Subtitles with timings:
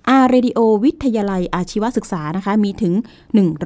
[0.08, 2.94] อาร์เรดิโอวิทยาลัยอาชีวศึกษานะคะ มีถึง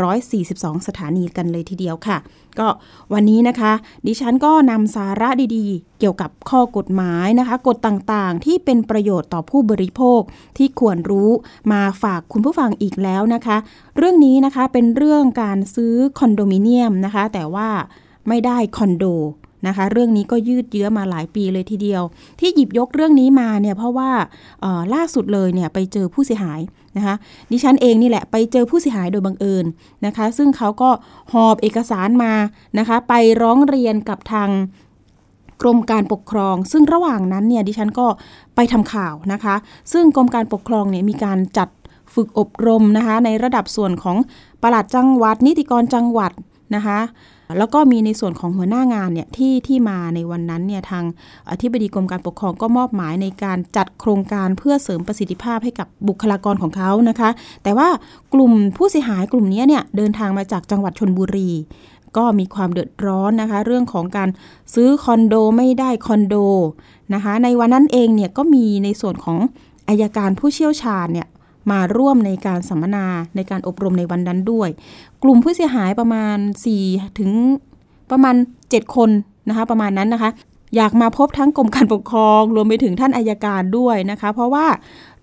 [0.07, 2.19] 142 สถานีกันเลยทีเดียวค่ะ
[2.59, 2.69] ก็
[3.13, 3.73] วันนี้นะคะ
[4.07, 10.21] ดิฉันก็นำสาระดีๆ เกี่ยวกับข้อกฎหมายนะคะ กฎต่างๆ ที่เป็นประโยชน์ต่อผู้บริโภค
[10.59, 11.31] ที่ควรรู้
[11.73, 13.57] มาฝากคุณผู้ฟังอีกแล้วนะคะ
[13.97, 17.69] เรื่องนี้นะคะเป็นเรื่องการซื้อคอนโดมิเนียมนะคะ แต่ว่า
[18.29, 19.05] ไม่ได้คอนโด
[19.67, 22.03] นะคะ เรื่องนี้ก็ยืดเยื้อมาหลายปีเลยทีเดียว
[22.41, 24.11] ที่หยิบยกเรื่องนี้มาเนี่ยเพราะว่า
[24.95, 26.61] ล่าสุดเลยเนี่ยไปเจอผู้เสียหาย
[26.97, 27.15] นะคะ
[27.51, 29.67] ดิฉันเองนี่แหละไปเจอผู้เสียหายโดยบังเอิญ
[30.07, 30.91] นะคะ ซึ่งเขาก็
[31.33, 32.33] หอบเอกสารมา
[32.79, 34.49] นะคะ ไปร้องเรียนกับทาง
[35.61, 38.07] กรมการปกครอง ซึ่งระหว่างนั้นเนี่ยดิฉันก็
[38.57, 39.55] ไปทำข่าวนะคะ
[39.93, 41.69] ซึ่งกรมการปกครองเนี่ยมีการจัด
[42.15, 44.17] ฝึกอบรมนะคะ ในระดับส่วนของ
[44.63, 46.33] ปลัดจังหวัด นิติกรจังหวัด
[46.75, 46.99] นะคะ
[47.59, 51.05] แล้วก็มีในส่วนของหัวหน้างานเนี่ยที่ที่มาในวันนั้นเนี่ยทาง
[51.51, 57.31] อธิบดีกรมการปกครองก็มอบหมายในการจัดโครงการเพื่อเสริมประสิทธิภาพให้กับบุคลากรของเขานะคะ
[57.63, 57.89] แต่ว่า
[58.35, 61.51] กลุ่มผู้เสียหายกลุ่มนี้เนี่ยเดินทางมาจากจังหวัดชนบุรี
[62.17, 64.29] ก็มีความเดือดร้อนนะคะ เรื่องของการ
[64.75, 66.35] ซื้อคอนโดไม่ได้คอนโด
[67.15, 69.39] นะคะ ในวันนั้นเองเนี่ยก็มีในส่วนของ
[69.89, 71.29] อายการผู้เชี่ยวชาญเนี่ย
[71.71, 73.07] มาร่วมในการสัมมนา
[73.37, 74.69] ในการอบรมในวันนั้นด้วย
[75.23, 76.37] กลุ่มผู้เสียหายประมาณ
[76.79, 77.31] 4 ถึง
[78.11, 78.35] ประมาณ
[78.67, 79.11] 7 คน
[79.49, 80.31] นะคะประมาณนั้นนะคะ
[80.77, 84.67] อยากมาพบทั้งกรมการปกครอง รวมไปถึงท่านอายการด้วยนะคะ เพราะว่า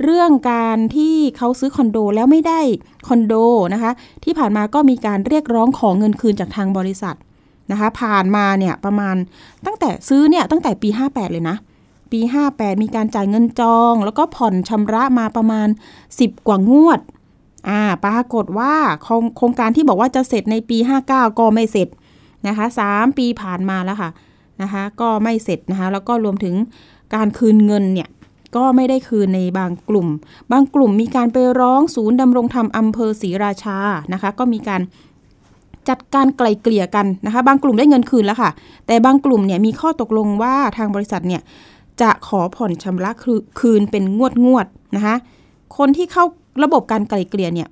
[0.04, 2.60] เรื่องการที่เขาซื้อคอนโดแล้วไม่ได้
[3.08, 3.34] คอนโด
[3.74, 3.92] นะคะ
[4.24, 7.16] ที่ผ่านมาก็มีการเรียกร้องของเงินคืนจากทางบริษัท
[7.72, 9.16] นะคะผ่านมาเนี่ยประมาณ
[9.66, 11.56] ตั้งแต่ซื้อเนี่ยตั้งแต่ปี 58 เลยนะ
[12.12, 12.20] ปี
[12.52, 15.68] 58 มีการจ่ายเงินจอง แล้วก็ผ่อนชำระมาประมาณ
[16.08, 17.00] 10 กว่างวด
[17.70, 18.74] อ่า ปรากฏว่า
[19.38, 20.78] โครงการที่บอกว่าจะเสร็จในปี
[21.10, 21.10] 59
[21.40, 21.88] ก็ไม่เสร็จ
[22.48, 24.10] นะคะ 3 ปีผ่านมาแล้วค่ะ
[24.62, 26.56] นะคะ ก็ไม่เสร็จนะคะ แล้วก็รวมถึง
[27.16, 28.10] การคืนเงินเนี่ย
[28.56, 30.08] ก็ไม่ได้คืนในบางกลุ่ม
[30.52, 33.78] บางกลุ่มมีการไปร้องศูนย์ดำรงธรรมอำเภอศรีราชา
[34.14, 34.82] นะคะ ก็มีการ
[35.90, 38.52] จัดการไกลเกลี่ยกันนะคะ บางกลุ่มได้เงินคืนแล้วค่ะ
[38.88, 41.42] แต่บางกลุ่มเนี่ยมีข้อตกลงว่าทางบริษัทเนี่ย
[42.02, 43.12] จะขอผ่อนชำระ
[43.60, 45.16] คืนเป็นงวดงวดนะคะ
[45.78, 46.26] คนที่เข้า
[46.64, 47.70] ระบบการไกลเกลี่ยเนี่ย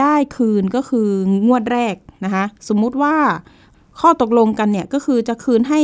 [0.00, 1.08] ได้คืนก็คือ
[1.46, 1.94] งวดแรก
[2.24, 3.16] นะคะสมมุติว่า
[4.00, 5.80] ข้อตกลงกันเนี่ยก็คือจะคืนให้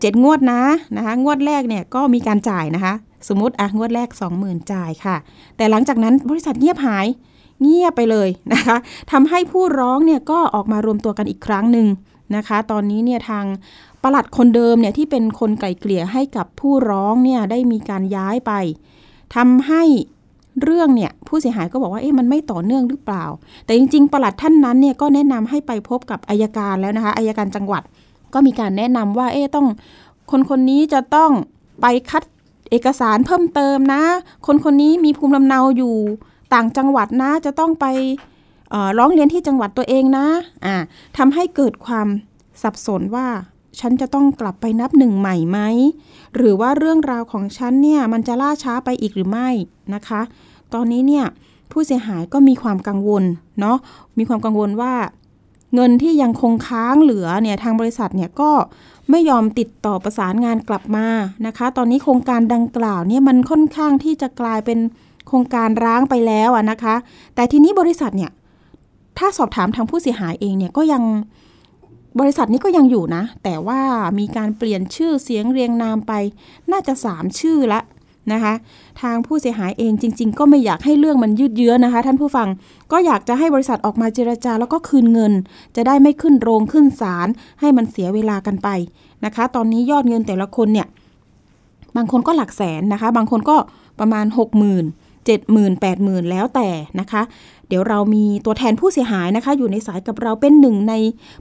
[0.00, 0.62] เจ็ดงวดนะ
[0.96, 2.94] นะคะงวดแรกเนี่ยก็มีการจ่ายนะคะ
[3.28, 4.08] สมมติอะงวดแรก
[4.40, 5.16] 20,000 จ่ายค่ะ
[5.56, 7.06] แต่หลังจากนั้นบริษัทเงียบหาย
[7.62, 8.76] เงียบไปเลยนะคะ
[9.12, 11.86] ทำให้ผู้ร้องเนี่ยก็ออกมารวมตัวกันอีกครั้งหนึ่ง
[12.36, 13.44] นะคะ ตอนนี้เนี่ยทาง
[14.08, 18.52] ประหลัดคนเดิมเนี่ยที่เป็นคนไก่เกลี่ยให้กับผู้ร้องเนี่ยได้มีการย้ายไป
[19.34, 19.82] ทำให้
[20.62, 23.24] เรื่องเนี่ยผู้เสียหายก็บอกว่าเอ๊ะมันไม่ต่อเนื่องหรือเปล่า
[23.64, 27.82] แต่จริง ๆ ประหลัดท่านนั้นเนี่ยก็แนะนำให้ไปพบกับอายการแล้วนะคะอายการจังหวัด
[28.34, 29.66] ก็มีการแนะนำว่าเอ๊ะต้อง
[30.30, 31.30] คนคนนี้จะต้อง
[31.80, 32.22] ไปคัด
[32.70, 34.02] เอกสารเพิ่มเติมนะ
[34.46, 35.96] คนคนนี้มีภูมิลำเนาอยู่
[36.54, 37.86] ต่างจังหวัดนะจะต้องไป
[38.98, 40.26] ร้องเรียนที่จังหวัดตัวเองนะ
[40.66, 40.76] อ่า
[41.18, 42.08] ทำให้เกิดความ
[42.62, 43.28] สับสนว่า
[43.80, 45.58] ฉันจะต้องกลับไปนับหนึ่งใหม่ไหม
[46.36, 49.48] หรือว่าเรื่องราวของฉันเนี่ยมันจะล่าช้าไปอีกหรือไม่
[49.94, 50.20] นะคะ
[50.74, 51.26] ตอนนี้เนี่ย
[51.72, 53.24] ผู้เสียหายก็มีความกังวล
[53.60, 53.76] เนาะ
[54.18, 54.94] มีความกังวลว่า
[55.74, 58.50] เงินที่ยังคงค้างเหลือเนี่ยทางบริษัทเนี่ยก็
[59.10, 61.06] ไม่ยอมติดต่อประสานงานกลับมา
[61.46, 64.78] นะคะ ตอนนี้โครงการดังกล่าวเนี่ยมันค่อนข้างที่จะกลายเป็น
[65.26, 66.94] โครงการร้างไปแล้วนะคะ
[67.34, 68.30] แต่ทีนี้บริษัทเนี่ย
[69.18, 71.02] ถ้าสอบถามทางผู้เสียหายเองเนี่ยก็ยัง
[72.20, 73.80] บริษัทนี้ก็ยังอยู่นะ แต่ว่า
[74.18, 76.12] มีการเปลี่ยนชื่อเสียงเรียงนามไป
[76.72, 77.80] น่าจะ 3 ชื่อละ
[78.32, 78.54] นะคะ
[79.02, 82.48] ทางผู้เสียหายเองจริง ๆ ก็ไม่อยากให้เรื่องมันยืดเยื้อนะคะ ท่านผู้ฟัง
[82.92, 85.32] ก็อยากจะให้บริษัทออกมาเจรจาแล้วก็คืนเงิน
[85.76, 87.28] จะได้ไม่ขึ้นโรงขึ้นศาล
[87.60, 88.68] ให้มันเสียเวลากันไป
[89.24, 90.86] นะคะ ตอนนี้ยอดเงินแต่ละคนเนี่ย
[91.96, 93.56] บางคนก็หลักแสนนะคะ บางคนก็
[94.00, 94.84] ประมาณ 6 0 0 0 0
[95.26, 96.68] 7 0 0 0 0 8 0 0 0 0 แล้วแต่
[97.00, 97.22] นะคะ
[97.68, 100.94] เดี๋ยวเรามีตัวแทนผู้เสียหายนะคะ อยู่ในสายกับเราเป็นหนึ่งใน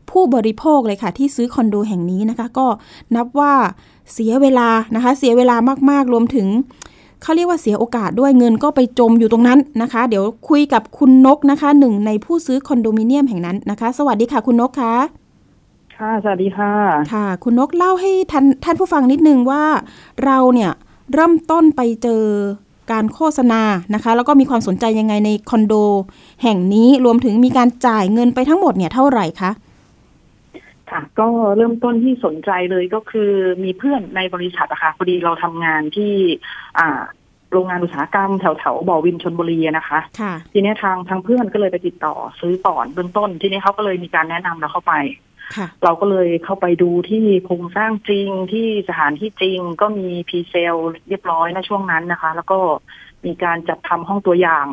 [0.09, 2.67] ผู้บริโภคเลยค่ะ ที่ซื้อคอนโดแห่งนี้นะคะ ก็
[3.15, 3.53] นับว่า
[4.13, 5.55] เสียเวลานะคะ เสียเวลา
[5.89, 6.47] มากๆรวมถึง
[7.21, 14.95] เขาเรียกว่าเสียโอกาสด้วยเงินก็ไปจมอยู่ตรงนั้นนะคะ เดี๋ยวคุยกับคุณนกนะคะหนึ่งในผู้ซื้อคอนโดมิเนียมแห่งนั้นนะคะ สวัสดีค่ะคุณนกคะ
[15.97, 16.73] ค่ะสวัสดีค่ะ
[17.13, 19.63] ค่ะ คุณนกเล่าให้ท่านท่านผู้ฟังนิดนึงว่า
[20.25, 20.71] เราเนี่ย
[21.13, 22.23] เริ่มต้นไปเจอ
[22.91, 23.61] การโฆษณา
[23.93, 25.73] นะคะ แล้วก็มีความสนใจยังไงในคอนโด
[26.43, 29.51] แห่งนี้รวมถึงมีการจ่ายเงินไปทั้งหมดเนี่ยเท่าไหร่คะ
[30.91, 31.27] ค่ะก็
[31.57, 33.31] เริ่มต้นที่สนใจเลยก็คือ
[33.63, 36.13] มีเพื่อนในบริษัทอะค่ะพอดีเราทำงานที่
[36.79, 37.01] อ่า
[37.51, 45.25] โรงงานอุตสาหกรรมแถวแถวๆบ่อวินชนบุรีอะนะคะค่ะทีนี้ทางทางเพื่อนก็เลยไปติดต่อซื้อก่อนเบื้องต้น ทีนี้เขาก็เลยมีการแนะนำเราเข้าไปค่ะ
[45.83, 50.75] เราก็เลยเข้าไปดูที่โครงสร้างจริงที่สถานที่จริงก็มีพรีเซล
[51.09, 52.59] เรียบร้อยในช่วงนั้นนะคะ แล้วก็
[53.25, 54.65] มีการจัดทำห้องตัวอย่าง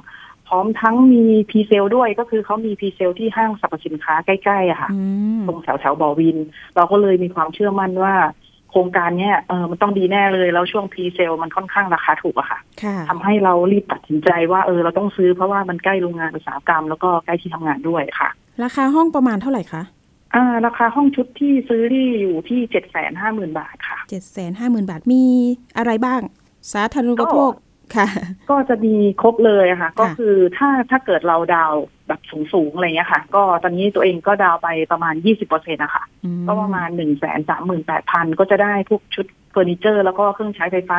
[0.49, 5.03] พร้อมทั้งมีpresale ด้วยก็คือเขามี presale ที่ห้างสรรพสินค้าใกล้ๆอะค่ะอื
[5.39, 6.37] มตรงแถวแถวๆบ่อวิน
[6.77, 8.15] เราก็เลยมีความเชื่อมั่นว่า
[8.71, 18.29] โครงการเนี้ยเออมันต้องดีแน่เลยแล้วช่วง presale มันค่อนข้างราคาถูกอะค่ะค่ะทำให้เรารีบตัดสินใจว่าเออเราต้องซื้อเพราะว่ามันใกล้โรงงานอุตสาหกรรมแล้วก็ใกล้ที่ทำงานด้วยค่ะ
[18.65, 19.83] ราคาห้องประมาณเท่าไหร่คะ
[20.34, 25.25] อ่า ราคาห้องชุดที่ซื้อที่อยู่ที่เจ็ดแสนห้าหมื่นบาทค่ะเจ็ดแสนห้าหมื่นบาทมี
[25.76, 26.20] อะไรบ้าง
[26.73, 27.52] สาธารณูปโภค
[27.96, 28.06] ค่ะ
[28.50, 32.20] ก็จะมีครบเลยอะค่ะ ก็คือถ้าถ้าเกิดเราดาวน์แบบ
[32.52, 40.99] สูงๆอะไรเงี้ยค่ะ ก็ตอนนี้ตัวเองก็ดาวน์ไปประมาณยี่สิบเปอร์เซ็นต์นะคะอืก็ประมาณหนึ่งแสนสามหมื่นแปดพันก็จะได้พวกชุดเฟอร์นิเจอร์ แล้วก็เครื่องใช้ไฟฟ้า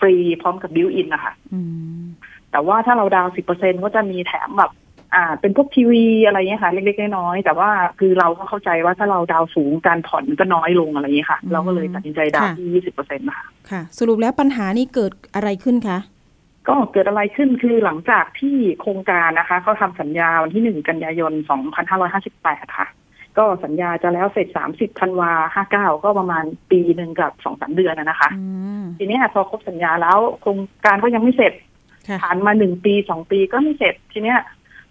[0.00, 1.60] ฟรีพร้อมกับ built-in นะคะอื
[2.00, 2.02] ม
[2.50, 4.72] แต่ว่าถ้าเราดาวน์สิบเปอร์เซ็นต์ก็จะมีแถมแบบ
[5.14, 15.98] อ่า เป็นพวกทีวีอะไรเงี้ยค่ะ เล็กๆน้อยๆแต่ว่าคือเราก็เข้าใจว่าถ้าเราดาวน์สูงการผ่อนมันก็น้อยลงอะไรเงี้ยค่ะ เราก็เลยตัดสินใจดาวน์ที่ยี่สิบเปอร์เซ็นต์นะคะค่ะ สรุปแล้วปัญหานี้เกิดอะไรขึ้นคะ
[16.68, 22.88] ก็เกิดอะไรขึ้นคือหลังจากที่โครงการนะคะเขาทำสัญญาวันที่หนึ่งกันยายนสองพันห้าร้อยห้าสิบแปดค่ะ
[23.38, 28.44] ก็สัญญาจะแล้วเสร็จสามสิบธันวาห้าเก้าก็ประมาณปีหนึ่งกับสองสามเดือนนะนะคะอื
[28.80, 31.52] มทีนี้พอครบสัญญาแล้วโครงการก็ยังไม่เสร็จ
[32.08, 34.38] ค่ะผ่านมาหนึ่งปีสองปีก็ไม่เสร็จทีเนี้ย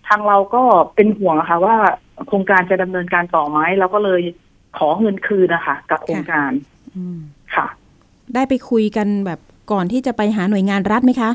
[0.10, 0.64] ทางเราก็
[0.96, 1.76] เป็นห่วงอะค่ะว่า
[2.28, 4.22] โครงการจะดำเนินการต่อไหมเราก็เลย
[4.78, 6.52] ขอเงินคืนนะคะกับโครงการ
[6.96, 7.20] อืม
[7.56, 7.68] ค่ะ
[8.36, 9.40] ได้ไปคุยกันแบบ
[9.72, 11.32] ก่อนที่จะไปหาหน่วยงานรัฐไหมคะ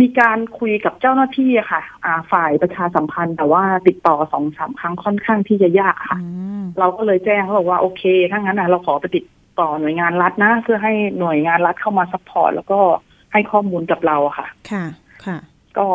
[0.00, 6.28] มีการคุยกับเจ้าหน้าที่อะค่ะ อ่า ฝ่ายประชาสัมพันธ์ แต่ว่าติดต่อสองสามครั้งค่อนข้างที่จะยากค่ะอื
[6.60, 9.24] มเราก็เลยแจ้งเขาบอกว่าโอเคถ้างั้นนะเราขอไปติด
[9.60, 12.80] ต่อหน่วยงานรัฐนะ เพื่อให้หน่วยงานรัฐเข้ามา support แล้วก็
[13.32, 14.84] ให้ข้อมูลกับเราอะค่ะ ค่ะ
[15.24, 15.36] ค่ะ
[15.78, 15.86] ก็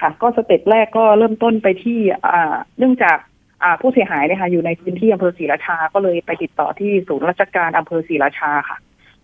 [0.00, 3.18] ค่ะ ก็ step แรกก็เริ่มต้นไปที่อ่าเนื่องจาก
[3.62, 8.78] อ่าผู้เสียหายเนี่ยค่ะอยู่ในพื้นที่อำเภอศรีราชา ก็เลยไปติดต่อที่ศูนย์ราชการอำเภอศรีราชาค่ะ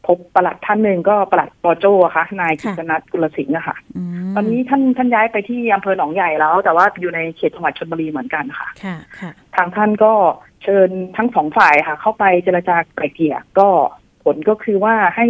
[0.06, 10.12] พบปลัดท่านหนึ่งก็ปลัดปอโจอะค่ะ นายกิค่ะตนัทกุลสิงห์อะค่ะอืมตอนนี้ท่านท่านย้ายไปที่อำเภอหนองใหญ่แล้ว แต่ว่าอยู่ในเขตจังหวัดชลบุรีเหมือนกันค่ะค่ะค่ะ ทางท่านก็
[10.62, 13.68] เชิญทั้งสองฝ่ายค่ะ เข้าไปเจรจาไกล่เกลี่ยก็
[14.24, 15.26] ผลก็คือว่าให้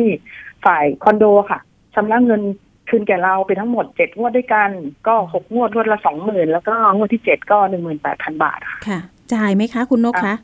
[0.66, 1.60] ฝ่ายคอนโดค่ะ
[1.94, 2.42] ชำระเงิน
[2.88, 4.70] คืนแก่เราไปทั้งหมดเจ็ดงวดด้วยกัน
[5.06, 8.98] ก็หกงวดงวดละสองหมื่นแล้วก็งวดที่เจ็ดก็หนึ่งหมื่นแปดพันบาทค่ะค่ะ
[9.34, 10.34] จ่ายไหมคะ คุณนกคะ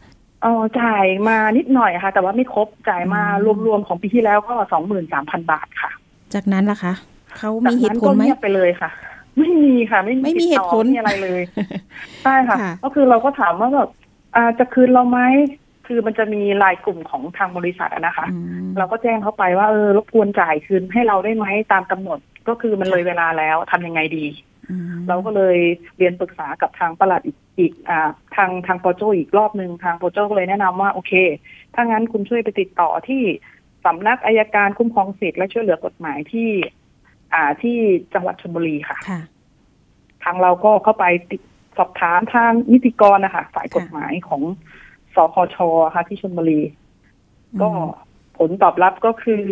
[0.43, 5.91] เออจ่ายมานิดหน่อยค่ะ แต่ว่าไม่ครบจ่ายมาอืมรวมๆของปีที่แล้วก็สองหมื่นสามพันบาทค่ะ
[6.35, 6.93] จากนั้นล่ะคะ
[7.39, 8.91] เขามีเหจากตุนั้นผลไหมก็เงียบไปเลยค่ะ
[9.39, 11.43] ไม่มีค่ะไม่ไม่มีเหตุผลติดต่อไม่มีอะไรเลย
[12.23, 13.89] ใช่ค่ะค่ะ ก็คือเราก็ถามว่าแบบ
[14.37, 15.21] อ่าจะคืนเราไหม
[15.87, 24.27] คือมันจะมีรายกลุ่มของทางบริษัทอะนะคะอืมเราก็แจ้งเขาไปว่าเออรบกวนจ่ายคืนให้เราได้ไหมตามกำหนด ก็คือมันเลยเวลาแล้วทำยังไงดี
[24.71, 25.59] อืมเราก็เลย
[25.99, 31.13] เรียนปรึกษากับทางปลัดอีกอีกอ่าทางทางโปรโจอีกรอบหนึ่งทางโปรโจก็เลยแนะนำว่าโอเค
[31.75, 33.23] ถ้างั้นคุณช่วยไปติดต่อที่
[33.85, 36.51] สำนักอายการคุ้มครองสิทธิ์และช่วยเหลือกฎหมายที่
[37.35, 37.77] อ่าที่
[38.15, 39.21] จังหวัดชลบุรีค่ะค่ะ
[40.25, 41.41] ทางเราก็เข้าไปติด
[41.79, 44.43] สอบถามทางนิติกรนะคะฝ่ายกฎหมายของ
[45.15, 45.57] สคช
[45.95, 46.61] ค่ะที่ชลบุรี
[47.63, 47.71] ก็
[48.39, 49.43] ผลตอบรับก็คือ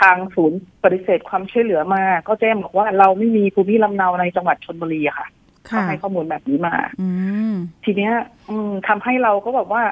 [0.00, 5.28] ทางศูนย์ปฏิเสธความช่วยเหลือมา ก็แจ้งบอกว่าเราไม่มีภูมิลำเนาในจังหวัดชลบุรีอะค่ะ
[5.66, 7.08] เขาค่ะให้ข้อมูลแบบนี้มาอื
[7.50, 7.52] ม
[7.84, 8.12] ทีเนี้ย
[8.48, 9.82] อืมทำให้เราก็แบบว่า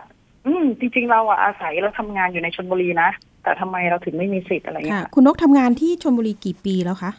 [0.47, 3.11] อืม จริง ๆ เราอะอาศัยเราทำงานอยู่ในชลบุรีนะ
[3.43, 7.13] แต่ทำไมเราถึงไม่มีสิทธิ์อะไรเงี้ค่ะยค่ะคุณนกทำงานที่ชลบุรีกี่ปีแล้วคะ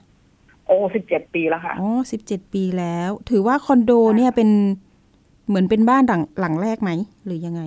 [0.67, 4.49] โอ้สิบเจ็ดปีแล้วค่ะอ๋อสิบเจ็ดปีแล้ว ถือว่าคอนโดเนี่ยเป็น
[5.47, 6.91] เหมือนเป็นบ้านหลังหลังแรกไหม
[7.25, 7.61] หรือยังไง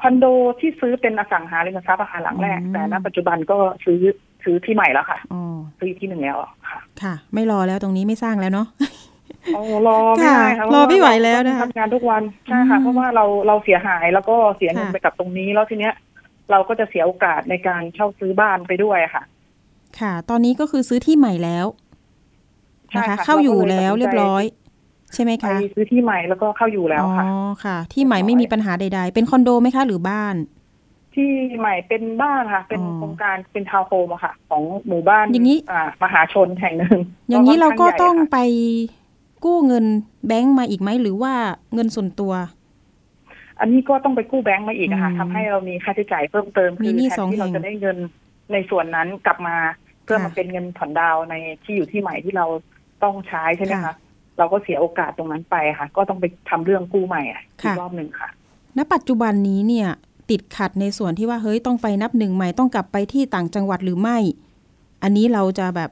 [0.00, 0.24] คอนโด
[0.60, 3.98] ที่ซื้อเป็นอสังหาริมทรัพย์อาคารหลังแรกอืมแต่ณปัจจุบันก็ซื้อ
[4.44, 5.42] ซื้อที่ใหม่แล้วค่ะอ๋อ
[5.78, 6.38] ซื้อที่หนึ่งแล้ว
[6.68, 8.66] ค่ะ ค่ะ ไม่รอแล้วตรงนี้ไม่สร้างแล้วเนาะ
[9.54, 15.94] โอ้รอไม่ได้ค่ะรอไม่ไหวแล้วนะคะทำงานทุกวันใช่ค่ะอืมเพราะว่าเราเราเสียหายแล้วก็เสียเงินค่ะไปกับตรงนี้แล้วทีเนี้ย
[16.50, 19.22] เราก็จะเสียโอกาสในการเช่าซื้อบ้านไปด้วยค่ะ
[20.00, 21.66] ค่ะ ตอนนี้ก็คือซื้อที่ใหม่แล้ว
[22.90, 24.44] ใช่นะคะค่ะเข้าอยู่เราก็เลยแล้วตัดสินใจเรียบร้อย
[25.14, 27.32] ใช่ไหมไปคะซื้อที่ใหม่แล้วก็เข้าอยู่แล้วค่ะอ๋อ
[27.64, 30.34] ค่ะ ที่ใหม่ไม่มีปัญหาใด ๆ เป็นคอนโดไหมคะหรือบ้าน
[31.14, 35.58] ที่ใหม่เป็นบ้านค่ะ เป็นอ๋อโครงการเป็นทาวน์โฮมอะค่ะ ของหมู่บ้านอย่างนี้
[36.02, 36.98] มหาชนแห่งหนึ่ง
[37.28, 38.38] อย่างนี้เราก็ค่นข้ต้องใหญ่ค่ะไป
[39.44, 39.84] กู้เงิน
[40.26, 41.32] แบงก์มาอีกไหมหรือว่า
[41.74, 42.32] เงินส่วนตัว
[43.60, 47.98] อันนี้ก็ต้องไปกู้แบงก์มาอีกอะค่ะอืมทำให้เรามีค่าใช้จ่ายเพิ่มเติมมีคือหนี้แทนสองที่เราแห่งจะได้เงิน
[48.52, 49.56] ในส่วนนั้นกลับมา
[50.04, 52.46] เพื่อค่ะมาเป็นเงินผ่อนดาวน์ในที่อยู่ที่ใหม่ที่เรา
[53.02, 53.92] ต้องใช้ใช่ไหมค่ะคะ
[54.40, 58.28] เราก็เสียโอกาสตรงนั้นไปค่ะ ก็ต้องไปทำเรื่องกู้ใหม่อะอีค่ะกรอบหนึ่งค่ะ
[58.76, 59.88] ณ ปัจจุบันนี้เนี่ย
[60.30, 64.18] ติดขัดในส่วนที่ว่าเฮ้ยต้องไปนับหนึ่งใหม่ต้องกลับไปที่ต่างจังหวัดหรือไม่
[65.02, 65.90] อันนี้เราจะแบบ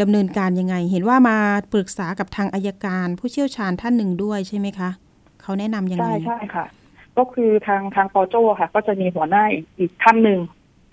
[0.00, 1.36] ดำเนินการยังไง เห็นว่ามา
[1.72, 4.90] ปรึกษากับทางอายการผู้เชี่ยวชาญท่านหนึ่งด้วยใช่ไหมคะ
[5.42, 6.66] เขาแนะนำยังไงใช่ใช่ค่ะ
[7.18, 10.38] ก็คือทางทางปอโจ้ค่ะ ก็จะมีหัวหน้าอีกอีกท่านหนึ่ง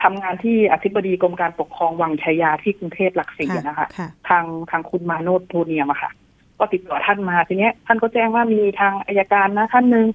[0.03, 6.11] ทำงานที่อธิบดีกรมการปกครองวังชัยยาที่กรุงเทพหลักสี่อะนะคะค่ะทางทางคุณมาโนดโทเนียมอะค่ะ
[6.59, 10.07] ก็ติดต่อท่านมาทีเนี้ย ท่านก็แจ้งว่ามีทางอายการนะ ท่านหนึ่ง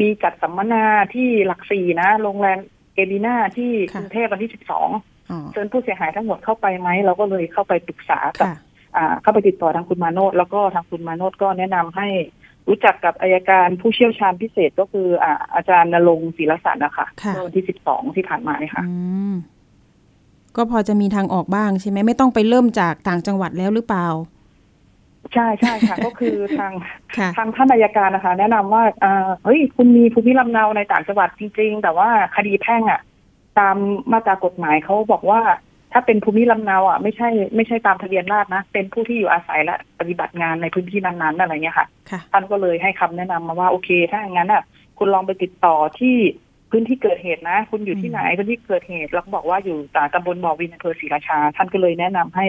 [0.00, 2.58] มีจัดสัมมนาที่หลักสี่นะ โรงแรม
[2.94, 4.88] เอบีนาที่ค่ะกรุงเทพวันที่สิบสอง
[5.30, 8.56] อ๋อเชิญผู้เสียหายทั้งหมดเข้าไปไหมเราก็เลยเข้าไปปรึกษากับค่ะ
[8.96, 12.08] อ่าเข้าไปติดต่อทางคุณมาโนดแล้วก็ทางคุณมาโนดก็แนะนำให้
[12.68, 18.94] รู้จักกับอายการผู้เชี่ยวชาญพิเศษก็คืออ่าอาจารย์นรงค์ศิลสันนะคะค่ะเมื่อวันที่สิบสองที่ผ่านมาเนี่ยค่ะอื
[19.32, 19.34] ม
[20.56, 24.06] ก็พอจะมีทางออกบ้างใช่ไหมไม่ต้องไปเริ่มจากต่างจังหวัดแล้วหรือเปล่า
[25.34, 26.72] ใช่ใช่ค่ะ ก็คือทาง
[27.16, 33.00] ค่ะทางท่านอายการนะคะ แนะนำว่าอ่าเฮ้ยคุณมีภูมิลำเนาในต่างจังหวัดจริง ๆ แต่ว่าคดีแพ่งอะ
[33.58, 33.76] ตาม
[34.12, 35.40] มาตรากฎหมายเขาบอกว่า
[35.92, 44.62] ถ้าเป็นภูมิลำเนาอะไม่ใช่ไม่ใช่ตามทะเบียนราษฎร์นะ เป็นผู้ที่อยู่อาศัยและปฏิบัติงานในพื้นที่นั้นๆอะไรเงี้ยค่ะค่ะท่านก็เลยให้คำแนะนำมาว่าโอเค ถ้าอย่างนั้นอะ
[44.98, 46.16] คุณลองไปติดต่อที่
[46.70, 52.46] พื้นที่เกิดเหตุนะ คุณอยู่ที่ไหนพื้นที่เกิดเหตุแล้วก็บอกว่าอยู่ตาตำบลบ่อวินอำเภอศรีราชา ท่านก็เลยแนะนำให้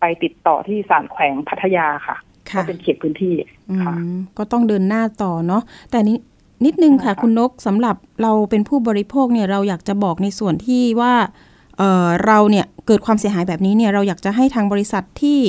[0.00, 3.34] ไปติดต่อที่ศาลแขวงพัทยาค่ะก็ค่ะเป็นเขตพื้นที่
[3.70, 6.18] อืค่ะมก็ต้องเดินหน้าต่อเนาะแต่นี้
[6.64, 11.14] นิดนึงค่ะใช่ค่ะคุณนกสำหรับเราเป็นผู้บริโภคเนี่ยเราอยากจะบอกในส่วนที่ว่า
[11.78, 15.40] เอ่อเราเนี่ยเกิดความเสียหายแบบนี้เนี่ยเราอยากจะให้ทางบริษัทที่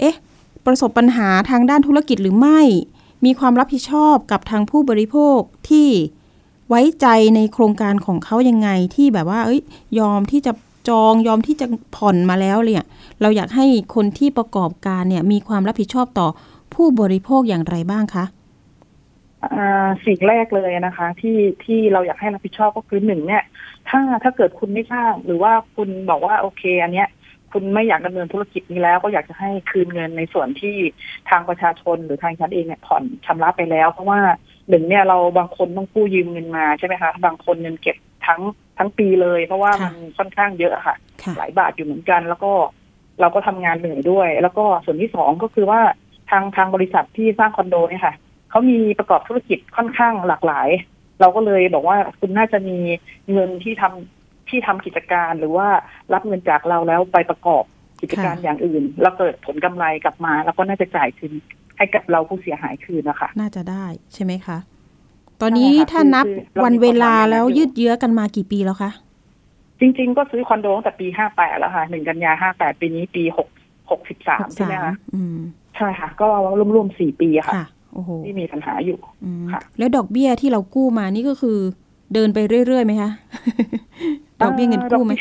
[0.00, 0.16] เอ๊ะ
[0.66, 2.60] ประสบปัญหาทางด้านธุรกิจหรือไม่
[3.24, 5.38] มีความรับผิดชอบกับทางผู้บริโภค
[5.70, 5.88] ที่
[6.68, 7.06] ไว้ใจ
[7.36, 9.60] ในโครงการของเขายังไงที่แบบว่า เอ้ย
[9.98, 10.52] ยอมที่จะ
[10.88, 12.82] จองยอมที่จะผ่อนมาแล้วเนี่ย
[13.20, 16.28] เราอยากให้คนที่ประกอบการเนี่ยมีความรับผิดชอบต่อ
[16.74, 18.24] ผู้บริโภคอย่างไรบ้างคะ
[20.06, 23.42] สิ่งแรกเลยนะคะที่ที่เราอยากให้รับผิดชอบก็คือหนึ่งเนี่ย
[23.88, 27.08] ถ้าถ้าเกิดคุณไม่ทราบหรือว่าคุณบอกว่าโอเค อันเนี้ย
[27.52, 30.76] คุณไม่อยากดำเนินธุรกิจนี้แล้ว ก็อยากจะให้คืนเงินในส่วนที่
[31.30, 34.20] ทางประชาชนหรือทางฉันเองเนี่ยผ่อนชำระไปแล้ว เพราะว่า
[34.68, 37.96] หนึ่งเนี่ยเราบางคนต้องกู้ยืมเงินมาใช่ไหมคะบางคนเงินเก็บ
[38.26, 38.40] ทั้ง
[38.80, 42.52] ทั้งปีเลย เพราะว่าค่ะมันค่อนข้างเยอะอะค่ะค่ะ หลายบาทอยู่เหมือนกัน แล้วก็
[43.20, 45.80] เราก็ทำงานเหนื่อยด้วย แล้วก็ส่วนที่สองก็คือว่า
[46.30, 48.14] ทางทางบริษัทที่สร้างคอนโดเนี่ยค่ะ
[48.50, 50.68] เขามีประกอบธุรกิจค่อนข้างหลากหลาย
[51.20, 52.78] เราก็เลยบอกว่าคุณน่าจะมี
[53.32, 55.68] เงินที่ทำที่ทำกิจการหรือว่า
[56.12, 57.64] รับเงินจากเราแล้วไปประกอบ
[58.02, 61.32] กิจการค่ะอย่างอื่น แล้วเกิดผลกำไรกลับมา แล้วก็น่าจะจ่ายคืน
[61.76, 63.84] ให้กับเราผู้เสียหายคืนนะคะ น่าจะได้
[64.14, 64.58] ใช่ไหมคะ
[65.42, 68.90] ตอนนี้ใช่ค่ะถ้านับคือคือเราวันเวลามีความหวังแล้วอยู่ยืดเยื้อกันมากี่ปีแล้วคะ
[69.80, 73.48] จริง ๆ ก็ซื้อคอนโดตั้งแต่ปีห้าแปดแล้วค่ะหนึ่งกันยาห้าแปดปีนี้ปีหก
[73.90, 75.38] หกสิบสามใช่ไหมคะอืม
[75.76, 76.28] ใช่ค่ะ ก็
[76.76, 81.58] รวมๆสี่ปีอะค่ะค่ะโอ้โหที่มีปัญหาอยู่อืมค่ะ แล้วดอกเบี้ยที่เรากู้มานี่ก็คือ
[82.14, 83.10] เดินไปเรื่อยๆไหมคะ
[84.40, 85.12] ดอกเบี้ยเงินกู้ไหม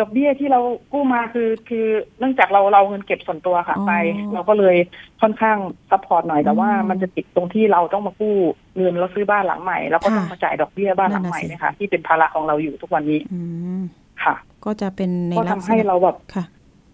[0.00, 1.86] ดอกเบี้ยที่ดอกเบี้ยที่เรากู้มาคือ คือ
[2.18, 3.92] เนื่องจากเราเราเงินเก็บส่วนตัวค่ะอ๋อไป
[4.34, 4.76] เราก็เลย
[5.20, 5.58] ค่อนข้าง
[5.90, 8.36] ซัพพอร์ตหน่อยแต่ว่าอืมมันจะติดตรงที่เราต้องมากู้
[8.76, 13.40] เงินแล้วซื้อบ้านหลังใหม่ แล้วก็ต้องค่ะมาจ่ายดอกเบี้ยบ้านหลังนั่นใหน่ะม่สินะคะที่เป็นภาระของเราอยู่ทุกวันนี้อื
[13.80, 13.82] ม
[14.24, 14.34] ค่ะ
[14.64, 16.44] ก็จะเป็นในก็ลัทำกษให้ณะเราแบบค่ะ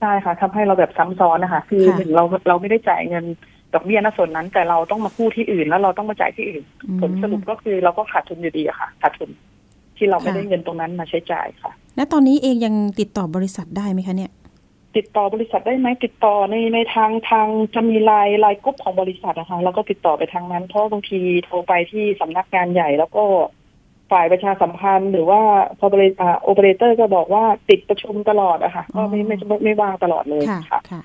[0.00, 3.25] ใช่ค่ะทำให้เราแบบซ้ำซ้อนนะคะ คือค่ะหนึ่งเราเราไม่ได้จ่ายเงิน
[3.75, 9.31] ดอกเบี้ยณส่วนนั้น แต่เราต้องมากู้ที่อื่น แล้วเราต้องมาจ่ายที่อื่นอืมผลสรุปก็คือเราก็ขาดทุนอยู่ดีอะค่ะ ขาดทุน
[9.97, 14.33] ที่เราไม่ค่ะได้เงินตรงนั้นมาใช้จ่ายค่ะ และตอนนี้เองยังติดต่อบริษัทได้ไหมคะเนี่ย
[14.97, 23.25] ติดต่อบริษัทได้ไหมติดต่อในในทางทางจะมีไลน์ไลน์กรุ๊ปของบริษัทนะคะแล้วก็ติดต่อไปทางนั้น เพราะบางทีโทรไปที่สำนักงานใหญ่แล้วก็
[24.11, 25.40] ฝ่ายประชาสัมพันธ์หรือว่า
[25.78, 31.02] พอบริอ่าโอเปอเรเตอร์ก็บอกว่าติดประชุมตลอดอะค่ะอ๋อก็ไม่ไม่ไม่ไม่ว่างตลอดเลยค่ะค่ะค่ะ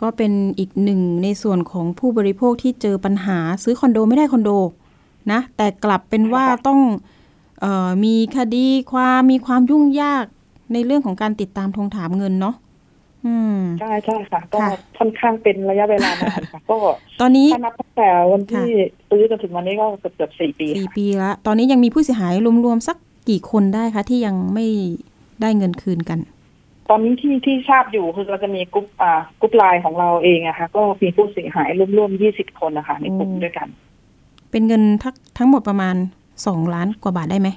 [0.00, 4.50] ก็เป็นอีกหนึ่งในส่วนของผู้บริโภคที่เจอปัญหาซื้อคอนโดไม่ได้คอนโด
[5.32, 6.80] นะแต่กลับเป็นว่าใช่ค่ะต้อง
[7.60, 10.24] เออมีคดีความมีความยุ่งยาก
[10.72, 12.54] ในเรื่องของการติดตามทวงถามเงินเนาะ
[13.26, 16.76] อืมใช่ใช่ค่ะ ก็ค่ะค่อนข้างเป็นระยะเวลานานค่ะ ก็
[17.20, 18.66] ตอนนี้ถ้านับตั้งแต่วันที่
[19.08, 22.32] ซื้อจนถึงวันนี้ก็เกือบเกือบสี่ปีสี่ค่ะปีละตอนนี้ยังมีผู้เสียหาย
[22.64, 22.96] รวมๆสัก
[23.28, 24.66] กี่คนได้คะที่ยังไม่
[25.42, 26.18] ได้เงินคืนกัน
[26.90, 33.68] ตอนนี้ที่ที่ทราบอยู่คือเราจะมีกลุ่มอ่ากลุ่มไลน์ของเราเองอะค่ะก็มีผู้เสียหายร่วมๆยี่สิบคนนะคะในกลุ่มด้วยกัน
[34.50, 35.96] เป็นเงินทั้งทั้งหมดประมาณ
[36.46, 37.48] สองล้านกว่าบาทได้ไหม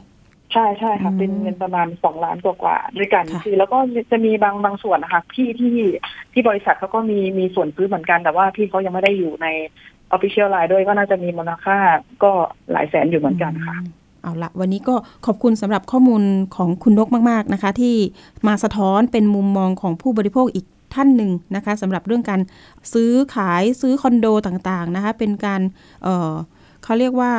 [0.53, 3.77] ใช่ใช่ค่ะอืมเป็นเงินประมาณสองล้านกว่าๆด้วยกันค่ะคือแล้วก็
[4.11, 5.75] จะมีบางบางส่วนนะคะที่ที่
[6.33, 9.47] ที่บริษัทเขาก็มีมีส่วนซื้อเหมือนกัน แต่ว่าพี่เขายังไม่ได้อยู่ใน
[10.15, 11.77] Official Line ด้วยก็น่าจะมีมูลค่า
[12.23, 12.31] ก็
[12.71, 13.87] หลายแสนอยู่เหมือนกันค่ะอืม
[14.21, 16.23] เอาละวันนี้ก็ขอบคุณสำหรับข้อมูล
[16.55, 17.95] ของคุณนกมาก ๆนะคะ ที่
[18.47, 20.65] มาสะท้อนเป็นมุมมองของผู้บริโภคอีก
[20.95, 22.41] ท่านหนึ่งนะคะสำหรับเรื่องการ
[22.93, 25.61] ซื้อขายซื้อคอนโดต่างๆนะคะ เป็นการ
[26.03, 26.33] เอ่อ
[26.83, 27.33] เขาเรียกว่า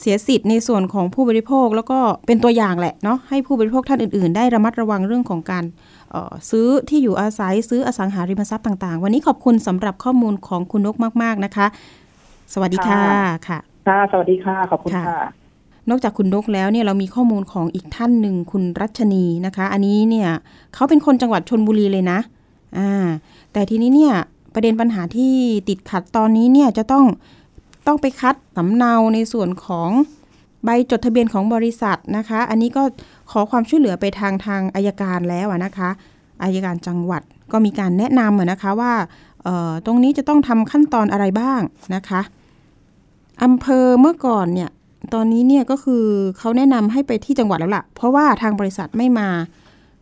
[0.00, 5.64] เสียสิทธิ์ในส่วนของผู้บริโภค แล้วก็เป็นตัวอย่างแหละเนาะให้ผู้บริโภคท่านอื่น ๆ ได้ระมัดระวังเรื่องของการ
[6.10, 11.66] เอ่อซื้อที่อยู่อาศัยซื้ออสังหาริมทรัพย์ต่าง ๆ วันนี้ขอบคุณสำหรับข้อมูลของคุณนกมาก ๆ นะคะ
[12.54, 15.20] สวัสดีค่ะค่ะค่ะค่ะสวัสดีค่ะ ขอบคุณค่ะค่ะ
[15.90, 20.28] นอกจากคุณนกแล้วเนี่ยเรามีข้อมูลของอีกท่านหนึ่งคุณรัชนีนะคะ อันนี้เนี่ย
[20.74, 22.18] เขาเป็นคนจังหวัดชนบุรีเลยนะ
[22.78, 23.06] อ่า
[23.52, 24.14] แต่ทีนี้เนี่ย
[24.54, 25.34] ประเด็นปัญหาที่
[25.68, 27.04] ติดขัดตอนนี้เนี่ยจะต้อง
[27.88, 29.90] ต้องไปคัดสำเนาในส่วนของ
[30.64, 32.82] ใบจดทะเบียนของบริษัทนะคะ อันนี้ก็
[33.30, 35.90] ขอความช่วยเหลือไปทางทางอายการแล้วนะคะ
[36.42, 38.92] อายการจังหวัดก็มีการแนะนำอะนะคะว่า
[39.86, 41.60] ตรงนี้จะต้องทำขั้นตอนอะไรบ้าง
[41.94, 42.20] นะคะ
[43.44, 44.70] อำเภอเมื่อก่อนเนี่ย
[45.14, 46.04] ตอนนี้เนี่ยก็คือ
[46.38, 49.28] เขาแนะนำให้ไปที่จังหวัดแล้วล่ะ เพราะว่าทางบริษัทไม่มา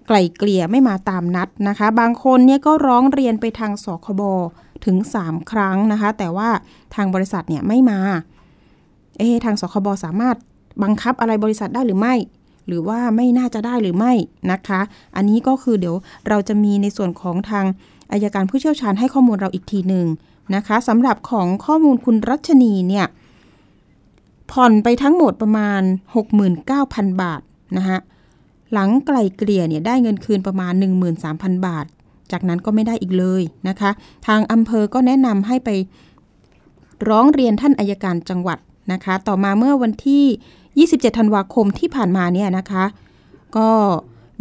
[0.07, 4.23] ไกล่เกลี่ยไม่มาตามนัดนะคะ บางคนเนี่ยก็ร้องเรียนไปทางสคบ
[4.87, 6.49] ถึง 3 ครั้งนะคะ แต่ว่า
[6.95, 7.99] ทางบริษัทเนี่ยไม่มา
[9.19, 10.37] เอ๊ทางสคบสามารถ
[10.83, 12.15] บังคับอะไรบริษัทได้หรือไม่
[12.67, 14.13] หรือว่าไม่น่าจะได้หรือไม่
[14.53, 14.81] นะคะ
[15.17, 15.97] อันนี้ก็คือเดี๋ยว
[16.29, 17.65] เราจะมีในส่วนของทาง
[18.13, 20.07] อายการผู้เชี่ยวชาญให้ข้อมูลเราอีกทีหนึ่ง
[20.55, 23.07] นะคะสำหรับของข้อมูลคุณรัชนีเนี่ย
[24.53, 25.83] ผ่อนไปทั้งหมดประมาณ
[26.53, 27.41] 69,000 บาท
[27.77, 27.99] นะคะ
[28.73, 30.73] หลังไกลเกลี่ยเนี่ยได้เงินคืนประมาณ
[31.21, 31.87] 13,000 บาท
[32.33, 33.91] จากนั้นก็ไม่ได้อีกเลยนะคะ
[34.27, 35.71] ทางอำเภอก็แนะนำให้ไป
[37.09, 38.59] ร้องเรียนท่านอายการจังหวัด
[38.93, 42.85] นะคะ ต่อมาเมื่อวันที่ 27 ธันวาคมที่ผ่านมาเนี่ยนะคะ
[43.57, 43.71] ก็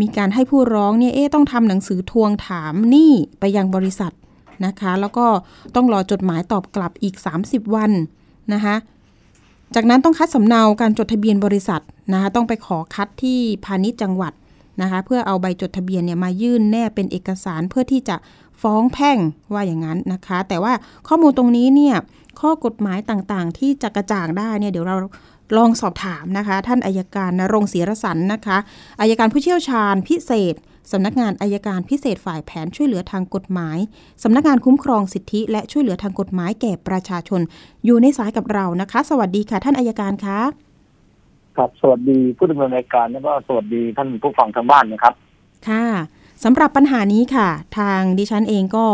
[0.01, 4.13] มีการให้ผู้ร้องเนี่ยเอ๊ะต้องทำหนังสือทวงถามหนี้ไปยังบริษัท
[4.65, 5.25] นะคะ แล้วก็
[5.75, 7.91] ต้องรอจดหมายตอบกลับอีก 30 วัน
[8.53, 8.75] นะคะ
[9.75, 11.81] จากนั้นต้องคัดสำเนาการจดทะเบียนบริษัท
[12.13, 14.33] นะคะต้องไปขอคัดที่พาณิชย์จังหวัด
[14.81, 18.15] นะคะเพื่อเอาใบจดทะเบียนเนี่ยมายื่นแนบเป็นเอกสารเพื่อที่จะ
[18.61, 19.17] ฟ้องแพ่ง
[19.53, 20.73] ว่าอย่างนั้นนะคะ แต่ว่า
[21.07, 21.95] ข้อมูลตรงนี้เนี่ย
[22.41, 24.95] ข้อกฎหมายต่างๆ ที่จะกระจ่างได้เนี่ยเดี๋ยวเรา
[25.57, 28.57] ลองสอบถามนะคะ ท่านอายการนรงศรีรสันนะคะ
[29.01, 30.55] อายการผู้เชี่ยวชาญพิเศษ
[30.91, 33.77] สำนักงานอายการพิเศษฝ่ายแผนช่วยเหลือทางกฎหมาย
[34.23, 37.41] สำนักงานคุ้มครองสิทธิ และช่วยเหลือทางกฎหมายแก่ประชาชน
[37.85, 40.39] อยู่ในสายกับเรานะคะ สวัสดีค่ะ ท่านอายการคะ
[41.57, 45.13] ครับ สวัสดีผู้ดำเนินรายการแล้วก็สวัสดีท่านผู้ฟังทางบ้านนะครับ
[45.67, 45.85] ค่ะ
[46.43, 48.85] สำหรับปัญหานี้ค่ะ ทางดิฉันเองก็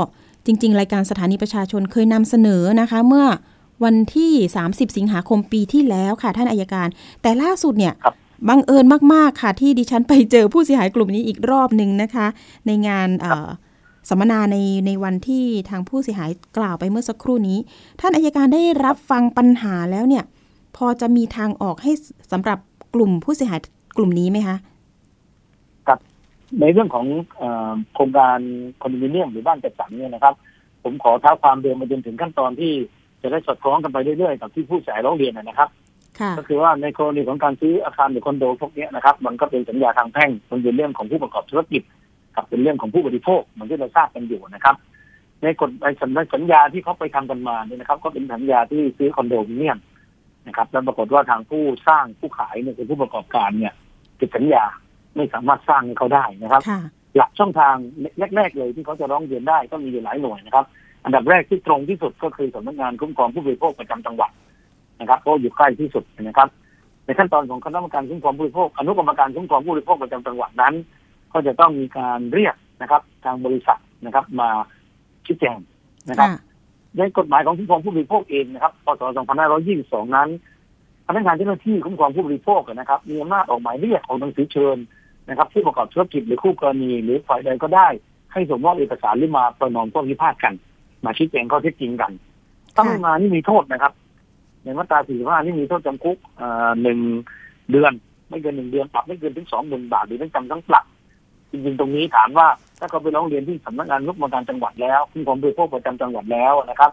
[0.45, 3.28] จริง ๆ รายการสถานีประชาชนเคยนำเสนอนะคะ เมื่อ
[3.84, 4.34] วันที่
[4.65, 6.88] 30 สิงหาคมปีที่แล้วค่ะ ท่านอายการ
[7.21, 8.15] แต่ล่าสุดเนี่ยครับ
[8.50, 12.28] บังเอิญมาก ๆ ค่ะ ที่ดิฉันไปเจอผู้เสียหายกลุ่มนี้อีกรอบหนึ่งนะคะ
[12.67, 13.50] ในงานเอ่อ
[14.10, 17.58] สัมมนาในในวันที่ทางผู้เสียหายกล่าวไปเมื่อสักครู่นี้
[18.00, 20.24] ท่านอายการได้รับฟังปัญหาแล้วเนี่ย
[20.78, 21.92] พอจะมีทางออกให้
[22.32, 22.60] สำหรับ
[22.94, 23.60] กลุ่มผู้เสียหาย
[23.98, 24.58] กลุ่มนี้ไหมคะ
[26.60, 27.06] ในเรื่องของ
[27.38, 28.40] เออโครงการ
[28.82, 30.34] คอนโดมิเนียมหรือบ้านจัดสรรเนี่ยนะครับ
[30.84, 32.74] ผมขอเท้าความเดินมาจนถึงขั้นตอนที่
[33.22, 35.70] จะได้สอดคล้องกันไปเรื่อยๆกับที่ผู้เสียหายร้องเรียนนะครับ
[36.20, 41.82] ค่ะก็คือว่าในกรณีของการซื้ออาคารหรือคอนโดพวกเนี้ยนะครับ มันก็เป็นสัญญาทางแพ่งมันเป็นเรื่องของผู้ประกอบธุรกิจ
[42.36, 44.76] กับเป็นเรื่องของผู้บริโภคเหมือนที่เราทราบกันอยู่นะครับ
[45.44, 49.78] ในกฎในสัญญาสัญญาที่เขาไปทำกันมาเนี่ยนะครับ ก็เป็นสัญญาที่ซื้อคอนโดมิเนียม
[50.47, 53.73] นะครับ แล้วปรากฏว่าทางผู้สร้างผู้ขายเนี่ยคือผู้ประกอบการเนี่ย
[54.19, 54.63] ติดสัญญา
[55.15, 56.82] ไม่สามารถสร้างให้เขาได้นะครับค่ะ
[57.15, 57.75] หลักช่องทาง
[58.36, 60.65] แรกๆเลยที่เขาจะร้องเรียนได้ก็มีอยู่หลายหน่วยนะครับ
[61.04, 64.32] อันดับแรกที่ตรงที่สุดก็คือสำนักงานคุ้มครองผู้บริโภคประจำจังหวัด
[64.99, 66.49] นะครับเพราะอยู่ใกล้ที่สุดนะครับ
[67.06, 70.73] ในขั้นตอนของคณะกรรมการคุ้มครองผู้บริโภคอนุกรรมการคุ้มครองผู้บริโภคประจำจังหวัดนั้น
[71.34, 74.49] ก็จะต้องมีการเรียกนะครับ ทางบริษัทนะครับ มา
[75.25, 75.58] ชี้แจง
[76.10, 76.51] นะครับค่ะ
[76.97, 79.01] ในกฎหมายของคุ้มครองผู้บริโภคเองนะครับพศ
[79.60, 80.30] 2522 นั้น
[81.08, 84.77] พนักงานเจ้าหน้าที่คุ้มครองผู้บริโภคนะครับ มีอำนาจออกหมายเรียกของหนังสือเชิญ
[85.30, 87.88] นะครับผู้ประกอบธุรกิจหรือคู่กรณีหรือฝ่ายใดก็ได้
[88.34, 90.54] ให้ส่งมอบเอกสารหรือมาประนอมข้อพิพาทกัน
[91.06, 92.12] มาชี้แจงข้อเท็จจริงกัน
[92.75, 93.93] ถ้าไม่มานี่มีโทษนะครับ
[94.63, 96.17] ในมาตรา45นี่มีโทษจำคุก
[96.82, 96.99] หนึ่ง
[97.71, 97.91] เดือน
[98.30, 100.86] ไม่เกินหนึ่งเดือนปรับไม่เกินถึงสองหมื่นบาทหรือทั้งจำทั้งปรับ
[101.52, 102.48] จริงๆตรงนี้ถามว่า
[102.80, 106.92] ถ้าเขาไปร้องเรียนที่สำนักงานอนุกรรมการจังหวัดแล้วคุ้มครองผู้บริโภคประจำจังหวัดแล้วนะครับ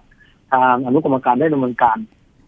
[0.52, 1.98] ทางอนุกรรมการได้ดำเนินการ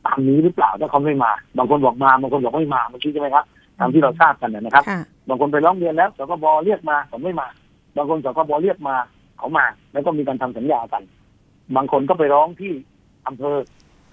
[0.07, 3.45] ตามนี้หรือเปล่าถ้าเขาไม่มา บางคนบอกมาบางคนบอกไม่มาเมื่อกี้ใช่ไหมครับ
[3.79, 7.49] ตามที่เราทราบกันนะครับค่ะบางคนไปร้องเรียนแล้วสคบเรียกมาผมไม่มา
[7.95, 8.97] บบางคนสคบเรียกมา
[9.39, 11.03] เขามา แล้วก็มีการทำสัญญากัน
[11.77, 12.73] บางคนก็ไปร้องที่
[13.29, 13.57] อำเภอ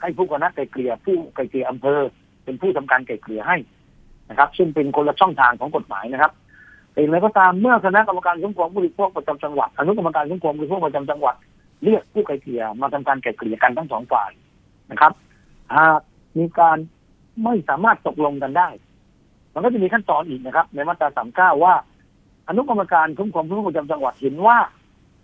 [0.01, 1.99] ให้ผู้คณะไกลเกลี่ยผู้ไกลเกลี่ยอำเภอ
[2.43, 3.57] เป็นผู้ทำการไกลเกลี่ยให้
[4.29, 6.31] นะครับ ซึ่งเป็นคนละช่องทางของกฎหมายนะครับ
[6.97, 11.35] แต่อย่างไรก็ตามเมื่อคณะกรรมการคุ้มครองผู้บริโภคประจำจังหวัดอนุกรรมการคุ้มครองผู้บริโภคประจำจังหวัด
[11.83, 14.31] เรียกผู้ไกลเกลี่ยมาทำการไกลเกลี่ยกันทั้งสองฝ่าย
[14.91, 15.11] นะครับ
[15.75, 15.99] หาก
[16.37, 16.77] มีการ
[17.43, 18.69] ไม่สามารถตกลงกันได้
[19.53, 21.73] มันก็จะมีขั้นตอนอีกนะครับ ในมาตราสามเก้าว่า
[22.47, 24.59] อนุกรรมการคุ้มครองผู้บริโภคประจำจังหวัดเห็นว่า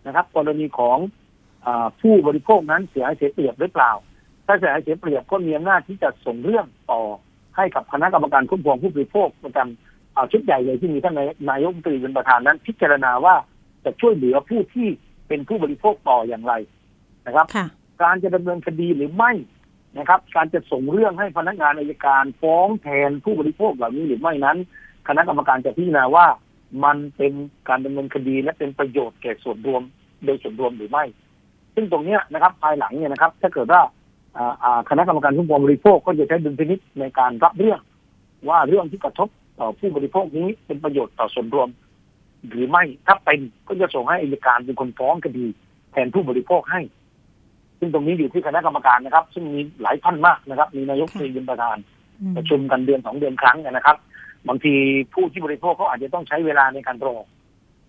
[0.06, 0.98] นะครับ กรณีของ
[1.66, 1.68] อ
[2.02, 3.92] ผู้บริโภคนั้นเสียหายเสียเปรียบหรือเปล่า
[4.48, 7.02] ถ้าเสียหายเสียเปรียบก็มีอำนาจที่จะส่งเรื่องต่อ
[7.58, 9.93] ให้กับคณะกรรมการคุ้มครองผู้บริโภคประจำ
[10.32, 11.16] ชุดใหญ่เลยที่มีท่าน
[11.50, 13.36] นายกรัฐมนตรีเป็นประธานนั้น พิจารณาว่า
[13.86, 14.88] จะช่วยเหลือผู้ที่
[15.28, 16.54] เป็นผู้บริโภคต่ออย่างไร
[17.28, 17.66] นะครับค่ะ
[18.04, 19.32] การจะดำเนินคดีหรือไม่
[19.98, 24.58] นะครับ การจะส่งเรื่องให้พนักงานอายการฟ้องแทนผู้บริโภคเหล่านี้หรือไม่นั้น
[25.08, 26.28] คณะกรรมการจะพิจารณาว่า
[26.84, 27.34] มันเป็น
[27.70, 29.82] การดำเนินคดีและเป็นประโยชน์แก่ส่วนรวม
[30.26, 31.04] โดยส่วนรวมหรือไม่
[31.76, 33.82] ซึ่งตรงเนี้ยนะครับ ภายหลังเนี่ยนะครับ ถ้าเกิดว่า
[34.90, 37.80] คณะกรรมการคุ้มครองบริโภคก็จะใช้ดุลพินิจในการรับเรื่อง
[38.50, 41.70] ว่าเรื่องที่กระทบ ต่อผู้บริโภคนี้เป็นประโยชน์ต่อส่วนรวม
[42.50, 45.46] หรือไม่ถ้าเป็นก็จะส่งให้อัยการเป็นคนฟ้องคดี
[45.92, 46.82] แทนผู้บริโภคให้
[47.80, 51.78] ซึ่งตรงนี้อยู่ที่คณะกรรมการนะครับ ซึ่งมีหลายท่านมากนะครับ มีนายกเองเป็นประธาน
[52.36, 53.98] ประชุมกันเดือนสองเดือนครั้งนะครับ
[54.48, 54.74] บางที
[55.14, 57.16] ผู้ที่บริโภคเขาอาจจะต้องใช้เวลาในการรอ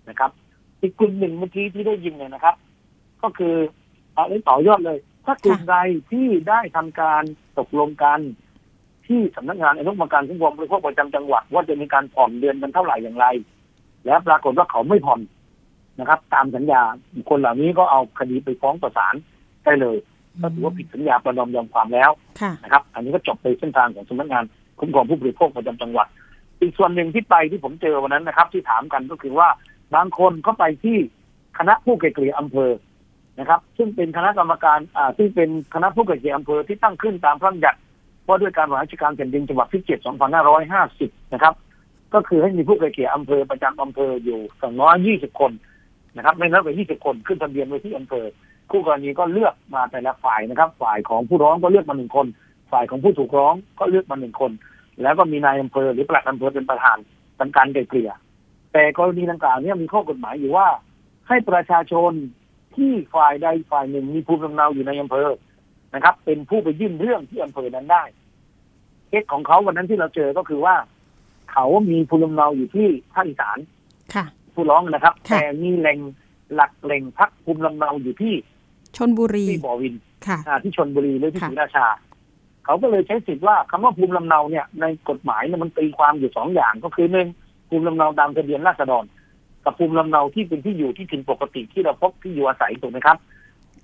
[0.09, 0.31] นะครับ
[0.81, 2.55] อีกกลุ่มหนึ่งเมื่อกี้ที่ได้ยินเนี่ยนะครับ
[3.23, 3.55] ก็คือ
[4.15, 5.77] เอาต่อยอดเลย ถ้ากลุ่มใด
[6.11, 7.23] ที่ได้ทำการ
[7.59, 8.21] ตกลงกัน
[9.07, 13.27] ที่สำนักงานอนุกรรมการคุ้มครองบริโภคประจำจังหวัดว่าจะมีการผ่อนเดือนกันเท่าไหร่อย่างไร
[14.07, 15.21] แล้วปรากฏว่าเขาไม่ผ่อน
[16.01, 16.83] นะครับ ตามสัญญา
[17.31, 19.15] คนเหล่านี้ก็เอาคดีไปฟ้องต่อศาล
[19.65, 19.97] ได้เลย
[20.43, 22.11] ก็ถือว่าผิดสัญญาประนอมยอมความแล้ว
[22.65, 24.45] นะครับ อันนี้ก็จบไปเส้นทางของสำนักงาน
[24.79, 26.07] คุ้มครองผู้บริโภคประจำจังหวัด
[26.61, 29.49] อีกส่วนหนึ่งที่ไปที่ผมเจอวันนั้นนะครับ ที่ถามกันก็คือว่า
[29.95, 30.99] บางคนก็ไปที่
[31.59, 32.71] คณะผู้ไกลเกลี่ยอำเภอ
[33.39, 37.79] นะครับ ซึ่งเป็นคณะกรรมการอ่าซึ่งเป็นคณะผู้ไกลเกลี่ยอำเภอที่ตั้งขึ้นตามพระราชบัญญัติ
[38.27, 41.55] ว่าด้วยการบริหารราชการแผ่นดินจังหวัดที่เจ็ดสองพันห้าร้อยห้าสิบนะครับ
[42.15, 45.53] ก็คือให้มีผู้ไกลเกลี่ยอำเภอประจำอำเภออยู่อย่างน้อยยี่สิบคน
[46.17, 48.27] นะครับ ไม่น้อยกว่ายี่สิบคนขึ้นทะเบียนไว้ที่อำเภอ
[48.71, 52.27] คู่กรณีก็เลือกมาแต่ละฝ่ายนะครับ ฝ่ายของผู้ร้องก็เลือกมาหนึ่งคน
[52.73, 54.53] ฝ่ายของผู้ถูกร้องก็เลือกมาหนึ่งคน
[55.03, 56.99] แล้วก็มีนายอำเภอหรือปลัดอำเภอเป็นประธาน
[57.39, 58.11] ทำการไกลเกลี่ย
[58.73, 60.69] แต่กรณีดังกล่าวนี้มีข้อกฎหมายอยู่ว่า
[61.29, 62.13] ให้ประชาชน
[62.77, 65.29] ที่ฝ่ายใดฝ่ายหนึ่งมีภูมิลำเนาอยู่ในอำเภอ
[65.95, 68.05] นะครับ เป็นผู้ไปยื่นเรื่องที่อำเภอนั้นได้
[69.09, 70.75] เคสของเขาวันนั้นที่เราเจอก็คือว่า
[71.53, 73.59] เขามีภูมิลำเนาอยู่ที่ภาคอีสาน
[74.15, 75.99] ค่ะผู้ร้องนะครับ แต่มีแหล่ง
[76.55, 78.35] หลักแหล่งพักภูมิลำเนาอยู่ที่
[78.97, 79.95] ชนบุรีที่บ่อวิน
[80.27, 81.87] ค่ะที่ชนบุรีหรือที่ศรีราชา
[82.65, 87.29] เขาก็เลยใช้สิทธิ์ว่าคำว่าภูมิลำเนาเนี่ย ในกฎหมายเนี่ยมันตีความอยู่สองอย่างก็คือหนึ่ง
[87.69, 89.05] ภูมิลำเนาตามทะเบียนราษฎร
[89.65, 93.17] กับภูมิลำเนาที่เป็นที่อยู่ที่ถิ่นปกติที่เราพบที่อยู่อาศัยถูกไหมครับ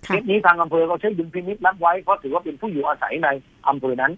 [0.04, 3.28] เคสนี้ทางอำเภอก็ใช้ดุลพินิจรับไว้เพราะถือว่าเป็นผู้อยู่อาศัยใน
[3.68, 4.12] อำเภอนั้น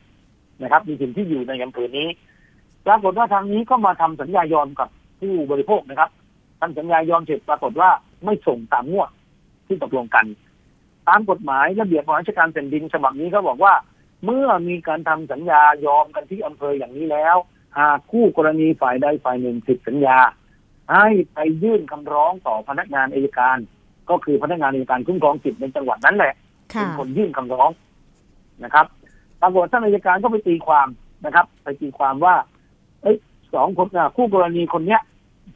[0.62, 2.08] นะครับ มีถิ่นที่อยู่ในอำเภอนี้
[2.86, 4.88] ปรากฏว่าทางนี้ก็มาทำสัญญายอมกับ
[5.20, 6.10] ผู้บริโภคนะครับ
[6.60, 7.90] ทำสัญญายอมเสร็จปรากฏว่า
[8.24, 9.10] ไม่ส่งตามงวด
[9.66, 10.26] ที่ตกลงกัน
[11.08, 13.74] ตามกฎหมายระเบียบของราชการแผ่นดินฉบับนี้เขาบอกว่า
[14.24, 17.36] เมื่อมีการทำสัญญายอมกันที่อำเภออย่างนี้แล้ว
[17.78, 20.18] หากคู่กรณีฝ่ายใดฝ่ายหนึ่งผิดสัญญา
[20.92, 23.58] ให้ไปยื่นคำร้องต่อพนักงานอายการ
[24.10, 26.32] ก็คือพนักงานอายการคุ้มครองสิทธิ์ในจังหวัดนั้นแหละ
[26.68, 27.70] เป็นคนยื่นคำร้อง
[28.64, 28.86] นะครับ
[29.40, 30.88] ปรากฏท่านอายการก็ไปตีความ
[31.24, 32.34] นะครับ ไปตีความว่า
[33.02, 33.16] เอ้ย
[33.54, 35.00] สองคนคู่กรณีคนเนี้ย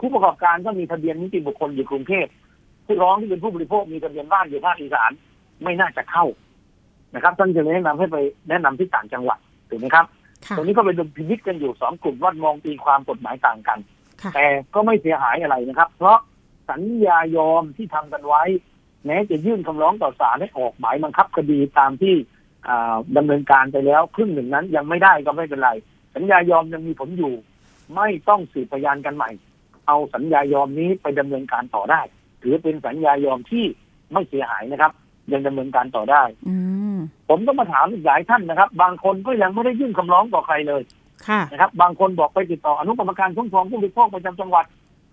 [0.01, 2.27] ผู้ประกอบการก็มีทะเบียนนิติบุคคลอยู่กรุงเทพ
[2.87, 5.11] ผู้ร้องที่เป็นผู้บริโภคมีทะเบียนบ้านอยู่ภาคอีสาน
[5.63, 6.25] ไม่น่าจะเข้า
[7.15, 8.17] นะครับท่านจะแนะนำให้ไป
[8.49, 9.39] แนะนำที่ต่างจังหวัด
[9.71, 10.07] ถูกไหมครับ
[10.57, 13.79] ตรงนี้ก็เป็นดุลพินิจกันอยู่สองกลุ่มว่ามองตีความกฎหมายต่างกัน
[14.35, 16.19] แต่ก็ไม่เสียหายอะไรนะครับ เพราะ
[16.71, 18.43] สัญญายอมที่ทำกันไว้
[19.07, 22.15] แม้จะยื่นคำร้องต่อศาลให้ออกหมายบังคับคดีตามที่
[23.17, 25.71] ดำเนินการไปแล้วครึ่งหนึ่งนั้นยังไม่ได้ก็ไม่เป็นไร
[26.15, 27.35] สัญญายอมยังมีผลอยู่
[27.97, 29.31] ไม่ต้องสืบพยานกันใหม่
[29.87, 32.01] เอาสัญญายอมนี้ไปดำเนินการต่อได้
[32.43, 33.65] ถือเป็นสัญญายอมที่
[34.13, 34.93] ไม่เสียหายนะครับ
[35.33, 36.23] ยังดำเนินการต่อได้
[37.29, 40.83] ผมก็มาถามอีกหลายท่านนะครับ บางคนก็ยังไม่ได้ยื่นคำร้องต่อใครเลย
[41.53, 44.65] นะครับ บางคนบอกไปติดต่ออนุกรรมการคุ้มครองผู้บริโภคประจำจังหวัด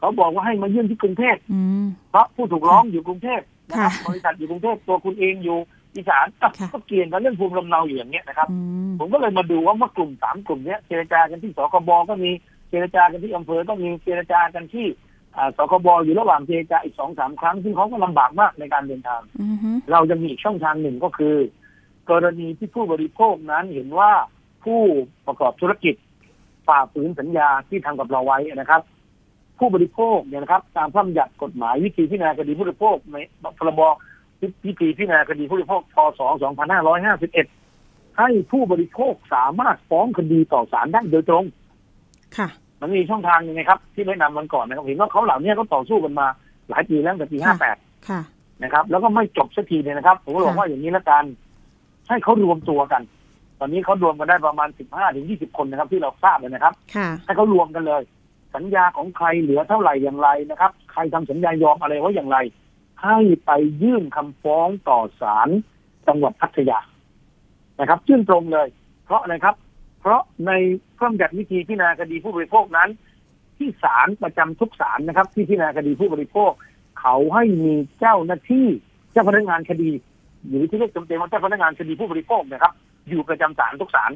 [0.03, 1.37] เขาบอกว่าให้มายื่นที่กรุงเทพ
[2.11, 5.57] เพราะผู้ถูกร้องอยู่กรุงเทพนะครับบริษัทอยู่กรุงเทพตัวคุณเองอยู่
[5.95, 6.25] อีสาน
[6.73, 8.47] ก็เกี่ยงกันเรื่องภูมิลำเนาอยู่อย่างเงี้ยนะครับ
[8.99, 12.31] ผมก็เลยมาดูว่าเมื่อกลุ่มสามกลุ่มเนี้ยเจรจากันที่สคบก็มี
[12.69, 14.87] เจรจากันที่อำเภอก็มีเจรจากันที่
[15.57, 19.21] สคบอยู่ระหว่างเจรจาอีกสองสามครั้งซึ่งเขาก็ลำบากมากในการเดินทาง
[19.91, 21.35] เราจะมีอีกช่องทางหนึ่งก็คือ
[22.11, 24.11] กรณีที่ผู้บริโภคนั้นเห็นว่า
[24.63, 24.81] ผู้
[25.27, 25.95] ประกอบธุรกิจ
[26.67, 28.81] ฝ่าฝืนสัญญาที่ทำกับเราไว้นะครับ
[29.63, 33.17] ผผู้บริโภคเนี่ยนะครับ ตามพระบัญญัติกฎหมายวิธีพิจารณาคดีผู้บริโภคใน
[33.59, 33.81] พรบ
[34.65, 36.19] วิธีพิจารณาคดีผู้บริโภคพศ
[36.99, 41.43] 2551 ให้ผู้บริโภคสามารถฟ้องคดีต่อศาลได้โดยตรง
[42.37, 42.47] ค่ะ
[42.81, 46.27] มันมีช่องทางยังไงครับ ที่แนะนำมันก่อนนะครับเห็นว่าเขาเหล่านี้ก็ต่อสู้กันมา
[46.69, 48.21] หลายปีแล้วตั้งแต่ปีค่ะ58 ค่ะ
[48.63, 51.23] นะครับ แล้วก็ไม่จบสักทีเลยนะครับ ผมก็บอกค่ะว่าอย่างนี้ละกัน
[52.09, 53.01] ให้เขารวมตัวกัน
[53.59, 58.01] ตอนนี้เขารวมกันได้ประมาณ 15 ถึง 20 คนนะครับ ที่เราทราบเลยนะครับค่ะให้เขารวมกันเลย
[58.55, 62.37] สัญญาของใครเหลือเท่าไหร่อย่างไรนะครับ ใครทำสัญญายอมอะไรไว้อย่างไร
[63.03, 63.51] ให้ไป
[63.83, 65.49] ยื่นคำฟ้องต่อศาล
[66.07, 66.79] จังหวัดพัทยา
[67.79, 68.67] นะครับยื่นตรงเลย
[69.05, 69.55] เพราะอะไรครับ
[70.01, 70.51] เพราะใน
[70.97, 72.89] พระบัญญัติวิธีพิจารณาคดีผู้บริโภคนั้น
[73.57, 76.51] ที่ศาลประจำทุกศาลนะครับ ที่พิจารณาคดีผู้บริโภค
[76.99, 78.67] เขาให้มีเจ้าหน้าที่
[79.11, 79.91] เจ้าพนักงานคดี
[80.47, 82.73] หรือที่เรียกจำเต็มว่าเจ้าพนักงานคดีผู้บริโภคนะครับ
[83.09, 84.11] อยู่ประจำศาลทุกศาล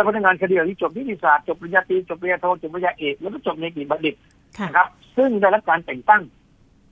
[0.00, 4.14] ถ้าพนักงานคดีที่จบนิติศาสตร์จบปริญญาตรีจบปริญญาโทจบปริญญาเอกแล้วก็จบในกิจบัณฑิต
[4.58, 6.22] ค่ะนะครับ ซึ่งได้รับการแต่งตั้ง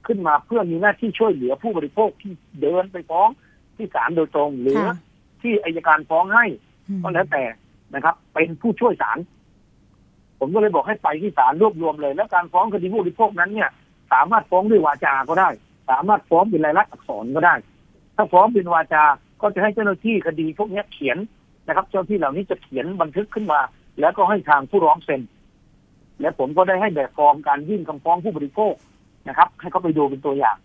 [0.06, 3.28] ขึ้นมาเพื่อมีหน้าที่ช่วยเหลือผู้บริโภคที่เดินไปฟ้อง
[3.76, 4.96] ที่ศาลโดยตรงหรือค่ะ
[5.42, 6.44] ที่อายการฟ้องให้
[6.88, 7.44] อืมก็แล้วแต่
[7.94, 9.18] นะครับ เป็นผู้ช่วยศาล
[10.38, 13.70] ผมก็เลยบอกให้ไปที่ศาลรวบรวมเลย แล้วการฟ้องคดีผู้บริโภคนั้นเนี่ย
[14.12, 15.48] สามารถฟ้องด้วยวาจาก็ได้
[15.90, 17.54] สามารถฟ้องเป็นลายลักษณ์อักษรก็ได้
[18.16, 19.04] ถ้าฟ้องเป็นวาจา
[19.40, 21.18] ก็จะให้เจ้าหน้าที่คดีพวกเนี้ยเขียน
[21.68, 23.60] นะครับ เจ้าหน้าที่เหล่านี้จะเขียนบันทึกขึ้นมา
[24.00, 25.20] แล้วก็ให้ทางผู้ร้องเซ็น
[26.20, 28.74] และผมก็ได้ให้แบบฟอร์มการยื่นคำฟ้องผู้บริโภค
[29.28, 30.56] นะครับ ให้เขาไปดูเป็นตัวอย่าง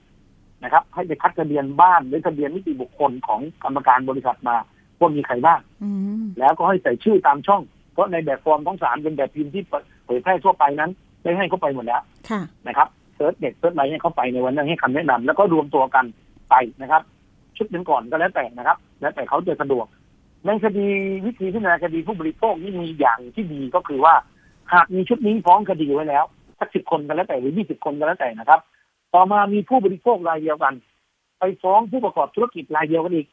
[0.64, 4.56] นะครับ ให้ไปคัดทะเบียนบ้านหรือทะเบียนนิติบุคคลของกรรมการบริษัทมา
[5.00, 5.90] ว่ามีใครบ้างอื
[6.22, 7.62] มแล้วก็ให้ใส่ชื่อตามช่อง
[7.94, 9.64] เพราะในแบบฟอร์มของศาลเป็นแบบพิมพ์ที่
[10.06, 10.92] เผยแพร่ทั่วไปนั้น
[11.24, 16.06] ได้ให้เขาไปหมดแล้วค่ะนะครับเซิร์ชเด็ดเซิร์ชอะไรให้เขาไปในวันนั้นให้คำแนะนำแล้วก็รวมตัวกัน
[16.50, 17.02] ไปนะครับ
[17.58, 19.86] ชุดหนึ่งก่อนก็แล้วแต่นะครับ แล้วแต่เขาจะสะดวก
[20.46, 20.88] ในคดี
[21.26, 24.14] วิธีพิจารณาคดีผู้บริโภคนี่มีอย่างที่ดีก็คือว่า
[24.74, 26.24] หากมีชุดนี้ฟ้องคดีไว้แล้ว
[26.60, 28.60] สักสิบคนก็แล้วแต่หรือยี่สิบคนก็แล้วแต่นะครับ
[29.14, 30.74] ต่อมามีผู้บริโภครายเดียวกัน
[31.40, 33.28] ไปฟ้องผู้ประกอบธุรกิจรายเดียวกันอีก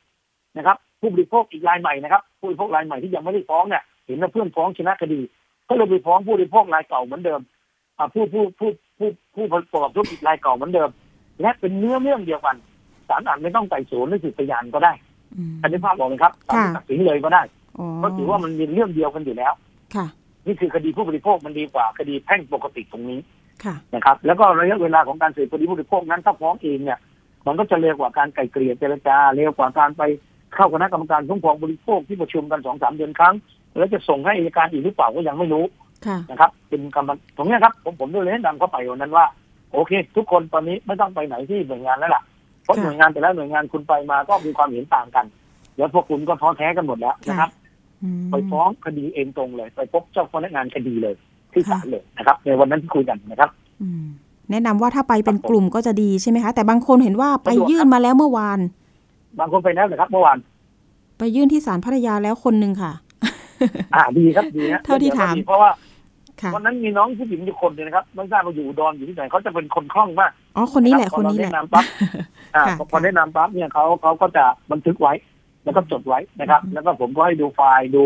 [0.56, 5.20] นะครับ ผู้บริโภคอีกรายใหม่นะครับ ผู้บริโภครายใหม่ที่ยังไม่ได้ฟ้องเนี่ยเห็นว่าเพื่อนฟ้องชนะคดี
[5.68, 7.40] ก็เลยไปฟ้องผู้บริโภครายเก่าเหมือนเดิม
[8.14, 10.90] ผู้ผู้ผู้ผู้ผู้ประกอบธุรกิจรายเก่าเหมือนเดิม
[11.40, 12.56] และเป็นเนื้อเรื่องเดียวกัน
[13.08, 14.92] ศาลอาจไม่ต้องไต่สวนหรือสืบพยานก็ได้
[15.36, 17.42] อืมอันนี้ภาพบอกไหมครับศาลค่ะตัดสินเลยก็ได้
[17.78, 19.52] อ๋อเพราะถือว่ามันเป็นเรื่องเดียวกันอยู่แล้ว
[19.94, 20.06] ค่ะ
[20.46, 23.20] นี่คือคดีผู้บริโภคมันดีกว่าคดีแพ่งปกติตรงนี้
[23.64, 26.98] ค่ะนะครับ แล้วก็ระยะเวลาของการสืบคดีผู้บริโภคนั้นถ้าฟ้องเองเนี่ย
[27.46, 30.02] มันก็จะเร็วกว่าการไกล่เกลี่ยเจรจาเร็วกว่าการไป
[30.54, 33.34] เข้าคณะกรรมการคุ้มครองบริโภคที่ประชุมกันสองสามเดือนครั้ง
[33.76, 35.64] แล้วจะส่งให้อัยการอีกหรือเปล่าก็ยังไม่รู้
[36.06, 39.26] ค่ะนะครับ เป็นกรรมตรงเนี้ยครับ ผมผมด้วยเลยแนะนำเข้าไปวันนั้นว่า
[39.72, 42.39] โอเค ทุกคนตอนนี้ไม่ต้องไปไหนที่หน่วยงานแล้วล่ะเพ
[42.70, 45.26] ราะค่ะหน่วยงานแต่ละหน่วยงานคุณไปมาก็มีความเห็นต่างกัน
[45.76, 47.50] แล้วพวกคุณก็ท้อแท้กันหมดแล้วนะครับ
[48.02, 51.14] อืมไปฟ้องคดีเองตรงเลย ไปพบเจ้าพนักงานคดีเลย
[51.52, 53.50] ที่ศาลเลยนะครับ ในวันนั้นที่คุยกันนะครับ
[53.82, 54.04] อืม
[54.50, 58.58] แนะนำว่าถ้าไปเป็นครับผมกลุ่มก็จะดีใช่ไหมคะ แต่บางคนเห็นว่าไปสะดวกยื่นครับมาแล้วเมื่อวาน
[59.38, 60.36] บางคนไปแล้วนะครับเมื่อวาน
[61.18, 62.92] ไปยื่นที่ศาลพัทยาแล้วคนหนึ่งค่ะ
[63.94, 65.89] อ่าดีครับดีนะเท่าที่ถามดี๋ยวเพราะว่าค่ะ
[66.54, 71.84] วันนั้นมีน้องผู้หญิงอยู่คนเดียวนะครับไม่ทราบว่าอยู่อุดอนอยู่ที่ไหนเขาจะเป็นคนคล่องมากอ๋อคนนี้แหละะคนรับนี้พอแหเราละแนะนำปั๊บ
[72.56, 75.12] อ่าค่ะพอแนะนำปั๊บเนี่ยเขาเขาก็จะบันทึกไว้
[75.64, 78.04] แล้วก็จดไว้นะครับอืมแล้วก็ผมก็ให้ดูไฟล์ดู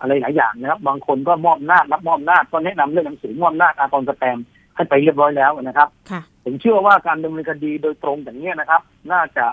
[0.00, 4.44] อะไรหลายอย่างนะครับ บางคนก็มอบหน้าจรับมอบหน้าจก็แนะนำเรื่องหนังสือมอบหน้าจอากรสแตมป์
[4.76, 9.44] ให้ไปเรียบร้อยแล้วนะครับค่ะผมเชื่อว่าการดำเนินคดีโดยตรงอย่างนี้ยนะครับ น่าจะ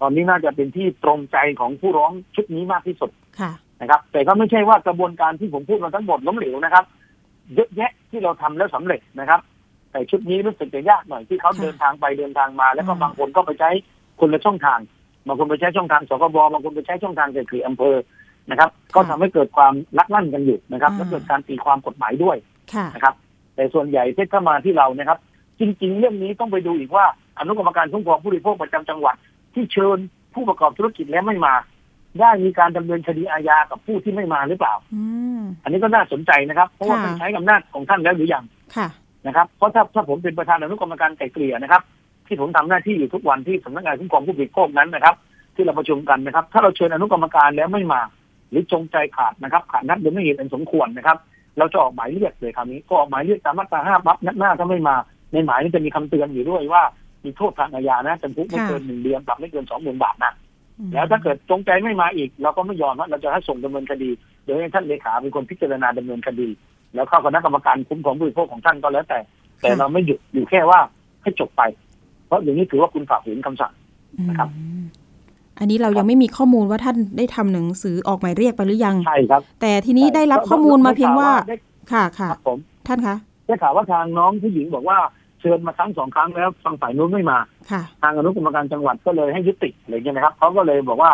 [0.00, 6.84] ตอนนี้น่าจะเป็นที่ตรงใจของผู้ร้องชุดนี้มากที่สุดค่ะนะครับ แต่ก็ไม่ใช่ว่ากระบวนการที่ผมพูดมาทั้งหมดล้มเหลวนะครับ
[7.54, 9.40] เยอะแยะที่เราทำแล้วสำเร็จนะครับ
[9.90, 13.70] แต่ชุดนี้รู้สึกจะยากหน่อยที่เขาค่ะเดินทางไปเดินทางมา แล้วก็อืมบางคนก็ไปใช้
[14.20, 14.78] คนละช่องทาง
[15.26, 17.96] บางคนไปใช้ช่องทางสกบบางคนไปใช้ช่องทางเกิดคืออำเภอ
[18.50, 22.36] นะครับ ก็ทำให้เกิดความลักลั่นกันอยู่นะครับและเกิดการตีความกฎหมายด้วย
[22.74, 23.14] ค่ะนะครับ
[23.54, 25.18] แต่ส่วนใหญ่ที่เข้ามาที่เรานะครับ
[25.60, 27.04] จริง ๆ เรื่องนี้ต้องไปดูอีกว่า
[27.38, 29.16] อนุกรรมการคุ้มครองผู้บริโภคประจำจังหวัด
[29.54, 29.98] ที่เชิญ
[30.34, 31.54] ผู้ประกอบธุรกิจแล้วไม่มา
[32.18, 35.02] ได้มีการดำเนินคดีอาญากับผู้ที่ไม่มาหรือเปล่าอื
[35.38, 38.44] มอันนี้ก็น่าสนใจนะครับ เพราะว่าค่ะท่านใช้อำนาจของท่านแล้วหรือยัง
[38.76, 38.88] ค่ะ
[39.26, 41.82] นะครับ เพราะถ้าถ้าผมเป็นประธานอนุกรรมการไกล่เกลี่ยนะครับ
[42.26, 45.14] ที่ผมทำหน้าที่อยู่ทุกวันที่สำนักงานคุ้มครองผู้บริโภคนั้นนะครับ
[45.54, 48.00] ที่เราประชุมกันนะครับ ถ้าเราเชิญอนุกรรมการแล้วไม่มา
[48.50, 51.18] หรือจงใจขาดนะครับ ขาดนัดโดยไม่เหตุอันสมควรนะครับ
[51.58, 54.96] เราจะออกหมายเรียกเลยคราวนี้ก็ออกหมายเรียกตามมาตราห้าปั๊บนัดหน้าถ้าไม่มา
[55.32, 56.82] ในหมายนี้จะมีคำเตือนอยู่ด้วยว่า
[57.24, 60.49] มีโทษทางอาญานะจำคุกไม่เกินหนึ่งเดือนปรับไม่เกินสองหมื่นบาทนะอืม
[60.92, 64.10] แล้วถ้าเกิดจงใจไม่มาอีก เราก็ไม่ยอมว่าเราจะให้ส่งดำเนินคดี
[64.44, 66.48] โดยให้ท่านเลขาเป็นคนพิจารณาดำเนินคดี
[66.94, 69.18] แล้วเข้าคณะกรรมการคุ้มครองผู้บริโภคของท่านก็แล้วแต่
[69.60, 70.80] แต่เราไม่หยุดอยู่แค่ว่า
[71.22, 71.62] ให้จบไป
[72.26, 73.72] เพราะอย่างนี้ถือว่าคุณฝ่าฝืนคำสั่ง
[74.28, 74.84] นะครับอืม
[75.58, 81.56] อันนี้เรายังไม่มีข้อมูลว่าท่านได้ทำหนังสือออกหมายเรียกไปหรือยังใช่ครับ แต่ทีนี้ได้รับข้อมูลมาเพียงว่าได้
[81.92, 83.16] ค่ะคค่ะรับผมท่านคะ
[83.46, 84.98] ได้ข่าวว่าทางน้องผู้หญิงบอกว่า
[85.40, 87.38] เชิญมาครั้งสองครั้งแล้วฟังฝ่ายนู้นไม่มา
[87.70, 91.12] ค่ะทางอนุกรรมการจังหวัดก็เลยให้ยุติอะไรเงี้ยนะครับเขาก็เลยบอกว่า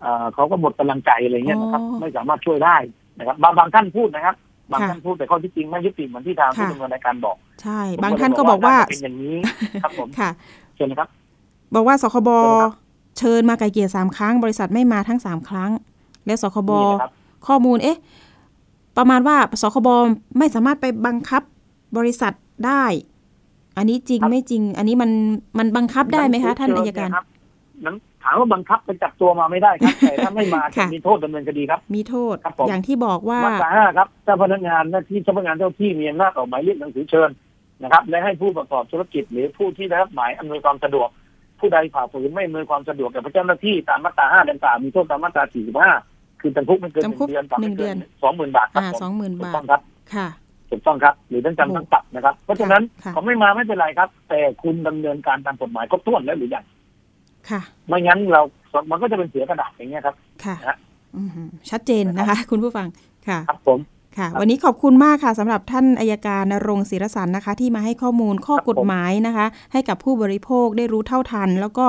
[0.00, 2.76] เอ่อเขาก็หมดกำลังใจอะไรเงี้ยนะครับอ๋อไม่สามารถช่วยได้
[3.18, 4.36] นะครับ บางบางท่านพูดนะครับ
[4.72, 9.36] บางค่ะท่านพูดแต่ข้อที่จริงไม่ยุติเหมือนที่ทางผู้ค่ะดำเนินรายการบอก ใช่ผมบางท่านก็บอกว่าน่จะเป็นอย่างนี้
[9.82, 10.30] ครับผมค่ะ
[10.74, 11.08] เชิญนะครับ
[11.74, 12.72] บอกว่าสคบเชิญครับ
[13.18, 15.70] เชิญมาไกลเกลี่ยสามครั้ง บริษัทไม่มาทั้งสามครั้ง
[16.26, 17.12] แล้วสคบนี่นะครับ
[17.46, 17.98] ข้อมูลเอ๊ะ
[18.96, 19.88] ประมาณว่าสคบ
[20.38, 21.42] ไม่สามารถไปบังคับ
[21.96, 22.32] บริษัท
[22.66, 22.84] ได้
[23.78, 25.10] อันนี้จริงครับไม่จริง อันนี้มัน
[25.58, 27.24] มันบังคับได้ไหมคะ ท่านอายการเชิญนะครับ
[27.84, 37.30] นั้นถามว่าบังคับไปจับตัวมาไม่ได้ครับ แต่ถ้าไม่มาจะค่ะมีโทษดำเนินคดีครับ มีโทษครับผมอย่างที่บอกว่ามาตราห้าครับถ้าพนักงานหน้าที่เจ้าพนักงานเจ้าที่มีอำนาจออกหมายเรียกหนังสือเชิญ
[37.82, 41.08] นะครับ และให้ผู้ประกอบธุรกิจ หรือผู้ที่ได้รับหมายอำนวยความสะดวก
[41.60, 45.90] ผู้ใดฝ่าฝืนไม่อำนวยความสะดวกแก่เจ้าหน้าที่ตามมาตราห้าดังกล่าวมีโทษตามมาตราสี่สิบห้า
[46.40, 49.80] คือจำคุกไม่เกินหนึ่จำคุกงเดือนปรับไม่หนึ่งเดืเกิอนนสองหมื่นบาทครับอ่าผมสองหมื่นถูกบาต้ทองครับ
[50.14, 50.28] ค่ะ
[50.70, 56.64] ถูกต้องครับ หรือทั้งจำทั้งปรับนะครับ เพราะฉะนั้นค่ะเขาไม่มาไม่เป็นไรครับ แต่คุณดำเนินการตามกฎหมายครบถ้วนแล้วหรือยัง
[57.50, 58.42] ค่ะ ไม่งั้นเรา
[58.90, 60.76] มันก็จะเป็นเสียกระดาษอย่างเงี้ยครับ ค่ะนะฮะ
[61.16, 62.86] อือหือชัดเจนนะคะ คุณผู้ฟัง
[63.28, 63.80] ค่ะ ครับผม
[64.18, 71.86] ค่ะครับวันนี้ขอบคุณมากค่ะสำหรับท่านอายการนรงค์ศิรสันนะคะ ที่มาให้ข้อมูลข้อครับผมกฎหมายนะคะ ให้กับผู้บริโภคได้รู้เท่าทัน แล้วก็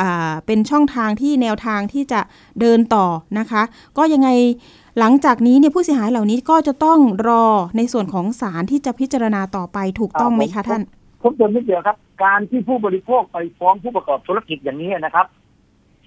[0.00, 2.20] อ่าเป็นช่องทางที่แนวทางที่จะ
[2.60, 3.06] เดินต่อ
[3.38, 3.62] นะคะ
[3.98, 4.28] ก็ยังไง
[4.98, 6.98] หลังจากนี้เนี่ยผู้เสียหายเหล่านี้ก็จะต้อง
[7.28, 7.44] รอ
[7.76, 10.82] ในส่วนของศาลที่จะพิจารณาต่อไปถูกต้องไหมคะท่าน
[11.20, 15.26] เพิ่มเติมนิดเดียวครับ การที่ผู้บริโภคไปฟ้องผู้ประกอบธุรกิจอย่างนี้นะครับ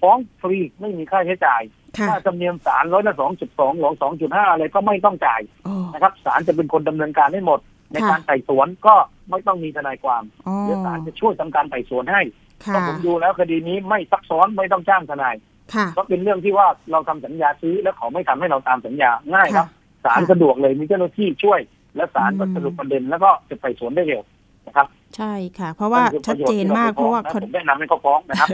[0.00, 1.62] ฟ้องฟรีไม่มีค่าใช้จ่าย
[1.98, 7.60] ค่ะค่าธรรมเนียมศาลร้อยละสองจุดสองหรือสองจุดห้าอะไรก็ไม่ต้องจ่ายอ๋อนะครับศาลจะเป็นคนดำเนินการให้หมด
[7.92, 8.94] ในค่ะการไต่สวนก็
[9.30, 12.22] ไม่ต้องมีทนายความอ๋อเดี๋ยวศาลจะช่วยทำการไต่สวนให้
[12.60, 15.34] เพค่ะราะผมดูแล้วคดีนี้ไม่ซับซ้อนไม่ต้องจ้างทนาย
[15.74, 19.66] ค่ะเพราะเป็นเรื่องที่ว่าเราทำสัญญาซื้อแล้วเขาไม่ทำให้เราตามสัญญาง่ายครับ
[20.04, 21.60] ศาลค่ะสะดวกเลยมีเจ้าหน้าที่ช่วย
[21.96, 24.22] และศาลก็อืมสรุปประเด็นแล้วก็จะไต่สวนได้เร็ว
[24.66, 28.48] นะครับ ใช่ค่ะ เพราะว่านั่นคือชัดเจนมากปเพราะว่าโยชคอนที่เรไปฟ้องนะผมแนะนำให้เขาฟ้องนะครับ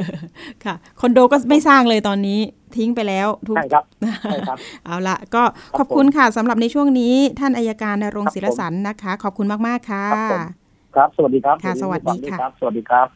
[0.65, 2.39] ค่ะคอนโดก็ไม่สร้างเลยตอนนี้
[2.77, 3.85] ทิ้งไปแล้วทุกใช่ครับ
[4.23, 10.45] ใช่ครับเอาละก็ครับขอบคุณค่ะสำหรับในช่วงนี้ท่านอายการนรงครัค์บศิรสันนะคะ ขอบคุณมากๆค่ะ ครับผม
[10.97, 13.07] ครับสวัสดีครับค่ะสวัสดีค่ะรับสวัสดีครับ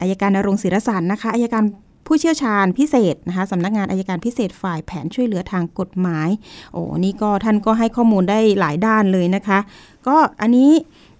[0.00, 1.64] อายการนรงค์ศิรสันนะคะอายการ
[2.06, 6.28] ผู้เชี่ยวชาญพิเศษนะคะสำนักงานอายการพิเศษฝ่ายแผนช่วยเหลือทางกฎหมาย
[6.72, 9.58] โอ้นี่ก็ท่านก็ให้ข้อมูลได้หลายด้านเลยนะคะ
[10.06, 10.70] ก็อันนี้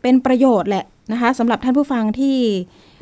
[0.02, 2.36] เป็นประโยชน์แหละนะคะสำหรับท่านผู้ฟังที่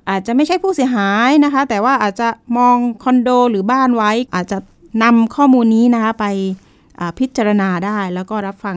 [0.09, 4.59] อาจจะไม่ใช่ผู้เสียหายนะคะ แต่ว่าอาจจะมองคอนโดหรือบ้านไว้ อาจจะ
[5.03, 6.27] นำข้อมูลนี้นะคะไป
[7.19, 8.77] พิจารณาได้แล้วก็รับฟัง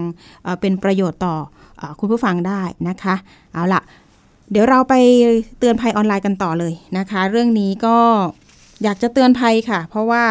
[0.62, 1.36] เป็นประโยชน์ต่อ
[1.80, 3.16] อคุณผู้ฟังได้นะคะ
[3.54, 3.82] เอาละ
[4.52, 4.94] เดี๋ยวเราไป
[5.60, 7.98] เตือนภัยออนไลน์กันต่อเลยนะคะ เรื่องนี้ก็
[8.84, 10.24] อยากจะเตือนภัยค่ะ เพราะว่า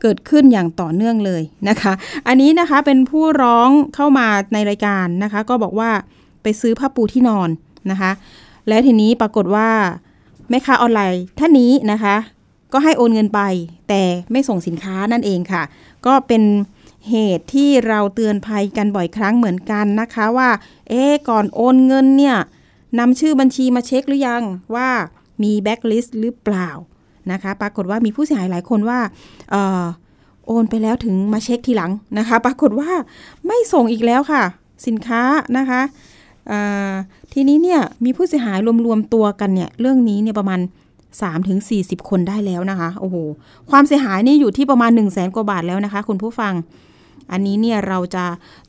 [0.00, 1.92] เกิดขึ้นอย่างต่อเนื่องเลยนะคะ
[2.26, 5.90] อันนี้นะคะเป็นผู้ร้องเข้ามาในรายการนะคะ ก็บอกว่า
[6.42, 7.48] ไปซื้อผ้าปูที่นอน
[7.90, 8.10] นะคะ
[8.68, 9.68] แล้วทีนี้ปรากฏว่า
[10.50, 12.16] แม่ค้าออนไลน์ท่านนี้นะคะ
[12.72, 13.40] ก็ให้โอนเงินไป
[13.88, 15.62] แต่ไม่ส่งสินค้านั่นเองค่ะ
[16.06, 16.42] ก็เป็น
[17.10, 20.50] เหตุที่เราเตือนภัยกันบ่อยครั้งเหมือนกันนะคะว่า
[20.88, 22.36] เอ๊ะก่อนโอนเงินเนี่ย
[22.98, 24.42] นำชื่อบัญชีมาเช็คหรือยัง
[24.74, 24.88] ว่า
[25.42, 26.68] มีแบ็คลิสต์หรือเปล่า
[27.32, 28.98] นะคะ ปรากฏว่ามีผู้เสียหายหลายคนว่า
[29.54, 29.84] ออ
[30.46, 32.90] โอนไปแล้วถึงมาเช็คทีหลังนะคะ ปรากฏว่า
[33.46, 34.42] ไม่ส่งอีกแล้วค่ะ
[34.86, 35.22] สินค้า
[35.56, 35.80] นะคะ
[37.32, 40.60] ทีนี้เนี่ยมีผู้เสียหายรวมๆตัวกันเนี่ยเรื่องนี้เนี่ยประมาณ
[41.04, 43.16] 3ถึง40 คนได้แล้วนะคะโอ้โห
[43.70, 46.54] ความเสียหายนี่อยู่ที่ประมาณ 1 0 0 0 0แสนกว่าบาทแล้วนะคะ คุณผู้ฟัง
[47.32, 48.24] อันนี้เนี่ยเราจะ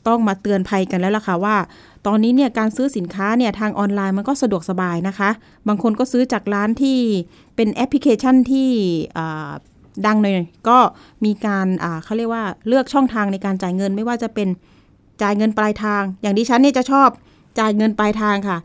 [0.08, 1.56] ต้องมาเตือนภัยกันแล้วล่ะค่ะว่า
[2.08, 5.30] ตอนนี้เนี่ยการซื้อสินค้าเนี่ยทางออนไลน์มันก็สะดวกสบายนะคะ
[5.68, 7.00] บางคนก็ซื้อจากร้านที่
[7.56, 8.70] เป็นแอปพลิเคชันที่
[10.06, 10.78] ดังหน่อยก็
[11.26, 11.68] มีการ
[12.04, 14.48] เขาเรียกว่าเลือกช่องทางในการจ่ายเงิน ไม่ว่าจะเป็น
[15.22, 17.10] จ่ายเงินปลายทาง อย่างดิฉันเนี่ยจะชอบ
[17.60, 18.60] จ่ายเงินปลายทางค่ะ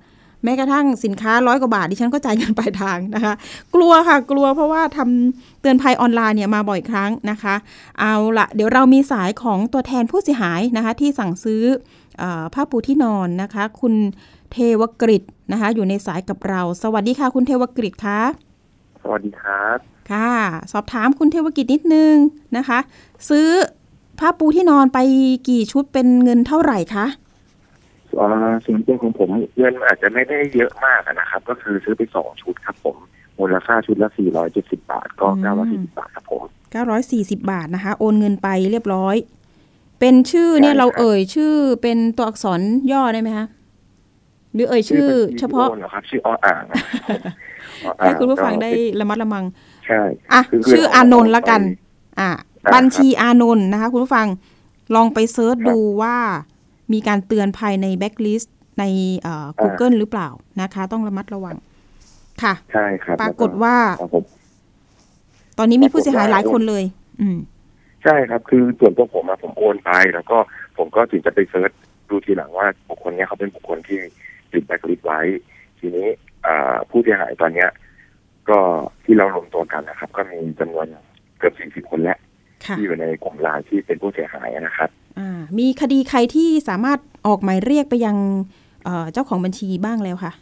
[0.44, 3.34] แม้กระทั่งสินค้าร้อยกว่าบาทดิฉันก็จ่ายเงินปลายทางนะคะ
[3.74, 7.54] กลัวค่ะกลัวเพราะว่าทำเตือนภัยออนไลน์เนี่ยมาบ่อยครั้งนะคะ
[8.00, 11.64] เอาละเดี๋ยวเรามีสายของตัวแทนผู้เสียหายนะคะ ที่สั่งซื้อ
[12.54, 13.94] ผ้าปูที่นอนนะคะ คุณ
[14.52, 15.22] เทวกฤษ
[15.52, 18.20] นะคะ อยู่ในสายกับเรา สวัสดีค่ะ คุณเทวกฤษคะ
[19.02, 19.78] สวัสดีครับ
[20.12, 20.32] ค่ะ
[20.72, 22.14] สอบถามคุณเทวกิจนิดนึง
[22.56, 22.78] นะคะ
[23.30, 23.48] ซื้อ
[24.18, 24.98] ผ้าปูที่นอนไป
[25.48, 27.06] กี่ชุดเป็นเงินเท่าไหร่คะ
[28.16, 32.96] เอ่อส่วนตัวของผมเงินอาจจะไม่ได้เยอะมากอะนะครับ ก็คือซื้อไปสองชุดครับผม
[33.38, 36.42] มูลค่าชุดละสี่ร้อยเจ็ดสิบาท ก็อืมเก้าร้อยสี่สิบาทครับผม
[36.74, 39.16] 940 บาทนะคะ โอนเงินไปเรียบร้อย
[40.00, 42.60] เป็นชื่อเนี่ยใช่ครับเราเอ่ยชื่อเป็นตัวอักษร
[42.92, 43.46] ย่อได้ไหมคะ
[44.54, 46.74] หรือเอ่ยชื่อบัญชีเฉพาะที่โอนเหรอครับชื่อออ่างนะ
[47.84, 49.44] ครับออ่างให้คุณผู้ฟังก็ได้เป็นระมัดระวัง
[49.86, 50.00] ใช่
[50.32, 52.30] อะคือชื่ออานนท์ละกันไปอะ
[52.62, 54.26] ได้ครับบัญชีอานนท์นะคะ คุณผู้ฟัง
[54.94, 56.16] ลองไป search ครับดูว่า
[56.92, 58.84] มีการเตือนภายในแบ็คลิสต์ใน
[59.20, 60.28] เอ่อ Google หรือเปล่า
[60.60, 61.56] นะคะ ต้องระมัดระวัง
[62.42, 64.24] ค่ะ ใช่ครับ ปรากฏว่าครับผม
[65.58, 66.84] ตอนนี้มีผู้เสียหายหลายคนเลย
[67.20, 67.38] อืม
[68.06, 70.38] ใช่ครับคือส่วนตัวผมอะผมโอนไป แล้วก็
[70.78, 71.70] ผมก็ถึงจะไป search
[72.10, 73.98] ดูทีหลังว่าบุคคลเนี้ยเขาเป็นบุคคลที่
[74.52, 75.20] ติดแบล็คลิสต์ไว้
[75.78, 76.08] ทีนี้
[76.46, 77.70] อ่าผู้เสียหายตอนเนี้ย
[78.50, 78.58] ก็
[79.04, 80.86] ที่เรารวมตัวกันนะครับ ก็มีจำนวน
[81.38, 82.18] เกือบ40คนแล้ว
[82.66, 88.16] ค่ะที่อยู่ในกลุ่มไลน์ที่เป็นผู้เสียหายนะครับอ่ามีคดีใครที่สามารถออกหมายเรียกไปยัง
[88.84, 90.32] เอ่อเจ้าของบัญชีบ้างแล้วค่ะ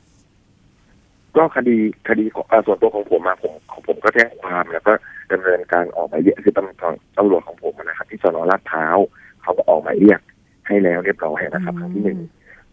[1.36, 1.76] ก็คดี
[2.08, 4.92] คดีของเอ่อส่วนตัวของผมมาผมของผมก็แจ้งความแล้วก็
[5.32, 6.76] ดำเนินการออกหมายเรียกคือตำรวจ
[7.18, 8.98] ตำรวจของผมนะครับ ที่สนลาดพร้าว
[9.42, 10.20] เขาก็ออกหมายเรียก
[10.66, 12.20] ให้แล้วเรียบร้อยนะครับอืมครั้งที่หนึ่ง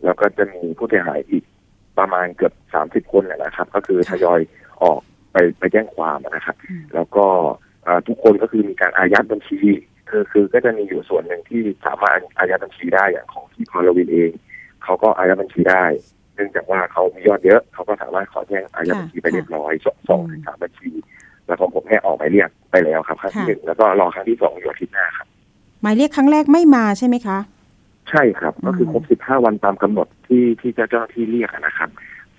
[0.03, 1.43] แล้วก็จะมีผู้เสียหายอีก
[1.99, 4.39] ประมาณเกือบสามสิบคนแหละนะครับ ก็คือทยอย
[4.81, 4.99] ออก
[5.31, 7.25] ไปไปแจ้งความนะครับอืมแล้วก็
[7.83, 9.59] เอ่อทุกคนก็คือมีการอายัดบัญชี
[10.09, 14.31] คือคือก็จะมีอยู่ส่วนหนึ่งที่สามารถอายัดบัญชีได้อย่างของที่พอลวินเอง
[14.83, 15.83] เขาก็อายัดบัญชีได้
[16.20, 20.91] เนื่องจากว่าเขามียอดเยอะ เขาก็สามารถขอแจ้งอายัดบัญชีไปเรียบร้อยสองสองถึงสามบัญชี
[21.45, 25.27] แล้วของผมเนี่ยออกหมายเรียกไปแล้วครับครั้งที่ค่ะหนึ่งแล้วก็รอครั้งที่สองอยู่อาทิตย์หน้าครับ
[25.81, 27.37] หมายเรียกครั้งแรกไม่มาใช่ไหมคะ
[28.09, 31.89] ใช่ครับ ก็คือครบสิบห้าวันตามกำหนดที่ที่เจ้าหน้าที่เรียกอะนะครับ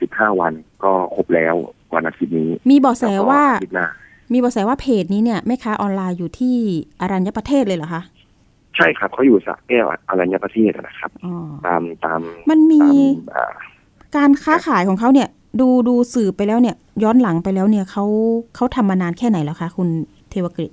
[0.00, 0.52] สิบห้าวัน
[0.84, 1.54] ก็ครบแล้ว
[1.94, 3.86] วันอาทิตย์นี้ มีเบาะแสว่าล้ก็อทิตย์หน้า
[4.32, 6.54] มีเบาะแสว่าเพจนี้เนี่ยแม่ค้าออนไลน์อยู่ที่
[7.00, 8.02] อรัญญประเทศเลยเหรอคะ
[8.76, 11.34] ใช่ครับเขาอยู่สระแก้วอรัญญประเทศอะนะครับอ๋อ
[11.66, 12.90] ตามตามมันมีตา
[13.28, 13.54] มอ่า
[14.16, 15.28] การค้าขายของเขาเนี่ย
[15.60, 18.04] ดูดูสื่อไปแล้วเนี่ย ย้อนหลังไปแล้วเนี่ยเขา
[18.54, 19.88] เขาทำมานานแค่ไหนแล้วคะ คุณ
[20.30, 20.70] เทวกฤษ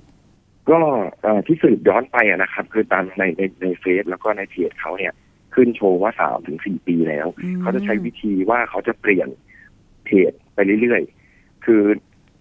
[0.70, 0.78] ก็
[1.22, 5.12] เอ่อที่สืบย้อนไปอะนะครับ คือตามในในในเฟซแล้วก็ในเพจเขาเนี่ย
[5.54, 9.28] ขึ้นโชว์ว่าสามถึงสี่ปีแล้วอืมเขาจะใช้วิธีว่าเขาจะเปลี่ยน
[10.06, 11.82] เพจไปเรื่อยๆ คือ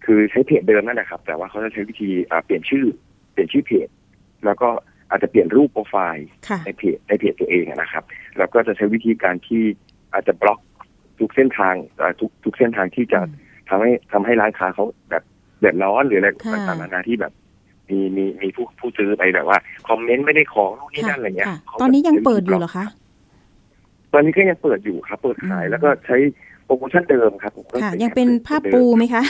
[0.05, 2.85] คือใช้เพจเดิมนั่นแหละครับ แต่ว่าเขาจะใช้วิธีอ่าเปลี่ยนชื่อ
[3.31, 3.87] เปลี่ยนชื่อเพจ
[4.45, 4.69] แล้วก็
[5.09, 8.03] อาจจะเปลี่ยนรูปโปรไฟล์ค่ะในเพจในเพจตัวเองอะนะครับ
[8.37, 9.63] แล้วก็จะใช้วิธีการที่
[10.13, 10.59] อาจจะบล็อก
[11.19, 13.19] ทุกเส้นทางอ่าทุกทุกเส้นทางที่จะ
[13.69, 15.23] ทำให้ทำให้ร้านค้าเขาแบบ
[15.59, 17.33] เดือดร้อนหรืออะไรค่ะต่างๆนานาที่แบบ
[17.89, 19.57] มีมีมีผู้ผู้ซื้อไปแบบว่า
[19.87, 22.85] คอมเมนต์ไม่ได้ของนู่นนี่ค่ะนั่นอะไรเงี้ยค่ะเขาตอนนี้ยังจะเปิดอยู่เหรอคะ
[24.13, 26.17] ตอนนี้ก็ยังเปิดอยู่ครับ เปิดขายอืมแล้วก็ใช้
[26.65, 29.23] โปรโมชั่นเดิมครับผมก็ค่ะใช้ยังเป็นแอภาพปูไหมคะ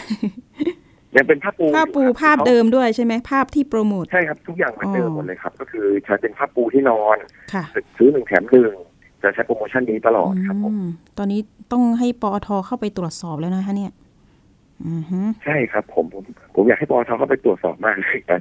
[1.18, 7.18] ยังเป็นภาพปูภาพปูอยู่ครับภาพเดิมด้วยใช่ไหมภาพที่โปรโมทใช่ครับทุกอย่างเหมือนเดิมอ๋อหมดเลยครับ ก็คือใช้เป็นภาพปูที่นอน
[7.54, 7.64] ค่ะ
[7.98, 8.74] ซื้อหนึ่งแถมหนึ่ง
[9.24, 10.86] จะใช้โปรโมชั่นนี้ตลอดครับผมอืม
[11.18, 11.40] ตอนนี้
[11.72, 13.92] ต้องให้ปอทเข้าไปตรวจสอบแล้วนะคะเนี่ย
[14.88, 16.24] อือฮึใช่ครับผมผม
[16.56, 18.40] ผมอยากให้ปอทเข้าไปตรวจสอบมากเลยกัน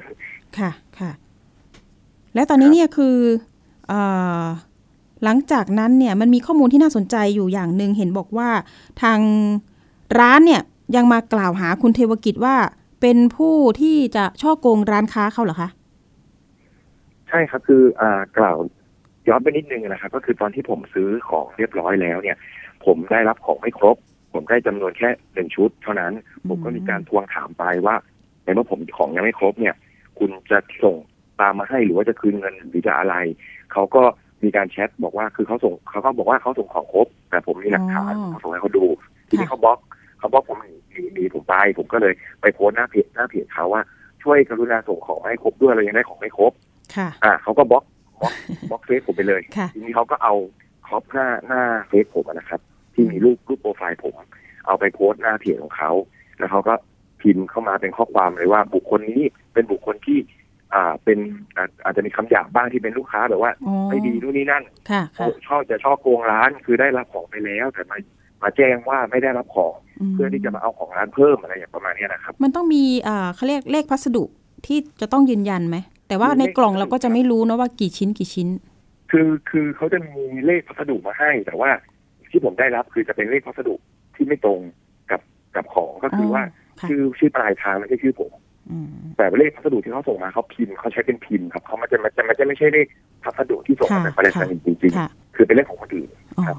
[0.59, 1.11] ค่ะค่ะ
[2.35, 3.16] แล้วตอนนี้เนี่ยคือ
[3.89, 3.93] เอ
[4.43, 4.45] อ
[5.24, 8.49] หลังจากนั้นเนี่ยมันมีข้อมูลที่น่าสนใจอยู่อย่างหนึ่งเห็นบอกว่า
[9.03, 9.20] ทาง
[10.18, 10.62] ร้านเนี่ย
[10.97, 12.57] ยังมากล่าวหาคุณเทวกิจว่า
[13.01, 15.68] เป็นผู้ที่จะช่อโกงร้านค้าเขาเหรอคะ
[17.29, 18.57] ใช่ครับคืออ่ากล่าว
[19.29, 22.37] ย้อนไปนิดนึงนะครับ ก็คือตอนที่ผมซื้อของเรียบร้อยแล้วเนี่ย
[22.85, 23.97] ผมได้รับของไม่ครบ
[24.33, 26.12] ผมได้จำนวนแค่หนึ่งชุด เท่านั้น
[26.49, 27.95] ผมก็มีการทวงถามไปว่า
[28.45, 29.74] ในเมื่อผมของยังไม่ครบเนี่ย
[30.18, 30.97] คุณจะส่ง
[31.41, 33.14] ตามมาให้หรือว่าจะคืนเงินหรือจะอะไร
[33.72, 34.03] เขาก็
[34.45, 38.87] มีการแชทบอกว่าคือเขาส่งเขาก็บอกว่าเขาส่งของครบ แต่ผมมีหลักฐานอ๋อเขาส่งให้เขาดู
[39.29, 39.79] ทีนี้ค่ะเขาบล็อก
[40.18, 43.83] เขาบล็อกผมหนีหนีหนีผมไป ผมก็เลยไปโพสต์หน้าเพจหน้าเพจเขาว่า
[44.22, 46.53] ช่วยกรุณาส่งของให้ครบด้วยเรายังได้ของไม่ครบ
[46.97, 47.85] ค่ะ อ่าเขาก็บล็อก
[48.20, 48.32] บล็อก
[48.70, 50.34] บล็อกเฟซผมไปเลยค่ะทีนี้เขาก็เอา
[50.86, 52.60] crop หน้าหน้าเฟซผมอะนะครับ
[52.94, 54.14] ที่มีรูปรูปโปรไฟล์ผม
[54.66, 55.90] เอาไปโพสต์หน้าเพจของเขา
[56.38, 56.74] แล้วเขาก็
[57.20, 59.22] พิมพ์เข้ามาเป็นข้อความเลยว่าบุคคลนี้
[59.54, 60.18] เป็นบุคคลที่
[60.74, 61.18] อ่าเป็น
[61.56, 67.98] อาอาจจะมีคำหยาบบ้างที่เป็นลูกค้าแบบว่าอ๋อไม่ดีนู่นนี่นั่นค่ะค่ะชอบจะชอบโกงร้านคือได้รับของไปแล้วแต่มา
[68.42, 69.74] มาแจ้งว่าไม่ได้รับของ
[70.08, 74.24] มเพื่อที่จะมาเอาของร้านเพิ่มอะไรอย่างประมาณเนี้ยนะครับ มันต้องมีอ่าเขาเรียกเลขพัสดุ
[74.66, 75.76] ที่จะต้องยืนยันไหม
[76.09, 78.48] แต่ว่าในกล่องเราก็จะไม่รู้นะว่ากี่ชิ้นกี่ชิ้น
[79.11, 81.70] คือคือเขาจะมีเลขพัสดุมาให้ แต่ว่า
[82.30, 83.74] ที่ผมได้รับคือจะเป็นเลขพัสดุ
[84.14, 84.61] ที่ไม่ตรง
[85.11, 85.20] กับ
[85.56, 86.42] กับของก็คือออว่า
[86.80, 88.32] ค่ะชื่อชื่อปลายทางไม่ใช่ชื่อผม
[88.70, 92.86] อืมแต่เลขพัสดุที่เขาส่งมาเขาพิมพ์เขาใช้เป็นพิมพ์ครับเขามันจะมันจะมันจะไม่ใช่เลข
[93.24, 96.56] พัสดุที่ส่งมาค่ะจากปลายทางจริงค่ะๆคือเป็นเลขของคนอื่นอ๋อครับ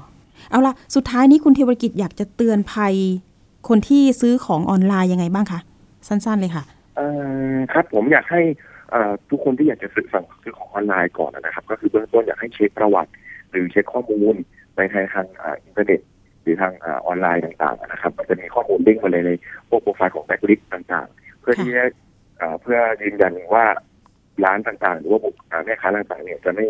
[0.50, 2.94] เอาละสุดท้ายนี้คุณเทวกิจอยากจะเตือนภัย
[3.68, 5.60] คนที่ซื้อของออนไลน์ยังไงบ้างคะ
[6.08, 6.64] สั้น ๆ เลยค่ะ
[6.96, 7.06] เอ่
[7.52, 8.69] อครับผมอยากให้เอ่อ
[9.30, 13.10] ทุกคนที่อยากจะซื้อสั่งซื้อของออนไลน์ก่อนนะครับ ก็คือเบื้องต้นอยากให้เช็คประวัติ
[13.50, 14.34] หรือเช็คข้อมูล
[14.74, 16.00] ไปทางทางอ,อินเทอร์เน็ต
[16.42, 19.30] หรือทางอออนไลน์ต่างๆนะครับมันจะมีข้อมูลเด้งมาเลยใน
[19.68, 21.84] พวกโปรไฟล์ของแบ็กลิสต่างๆ เพื่อที่จะ
[22.62, 23.66] เพื่อยืนยันว่า
[24.44, 25.34] ร้านต่างๆ หรือว่าบุค
[25.64, 26.66] แม่ค้าต่างๆ เนี่ยจะไม่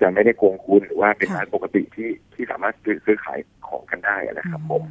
[0.00, 2.74] จะไม่ได้โกงคุณหรือว่าเป็นร้านปกติที่ที่สามารถ
[3.06, 3.38] ซื้อขาย
[3.68, 4.82] ของกันได้นะครับผม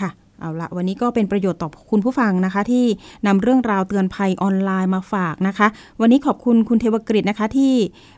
[0.00, 0.10] ค่ะ
[0.40, 2.84] เอาละวันนี้ก็เป็นประโยชน์ต่อคุณผู้ฟังนะคะ ที่
[3.26, 5.66] นำเรื่องราวเตือนภัยออนไลน์มาฝากนะคะ
[6.00, 7.72] วันนี้ขอบคุณคุณเทวกฤตนะคะที่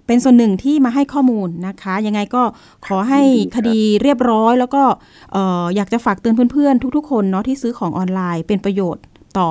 [0.06, 2.42] เป็นส่วนหนึ่งที่มาให้ข้อมูลนะคะ ยังไงก็
[2.86, 3.20] ขอให้
[3.56, 4.82] คดีเรียบร้อย แล้วก็
[5.32, 9.02] เอ่ออยากจะฝากเตือนเพื่อนๆ ทุกๆ คนเนาะที่ซื้อของออนไลน์เป็นประโยชน์
[9.38, 9.50] ต่อ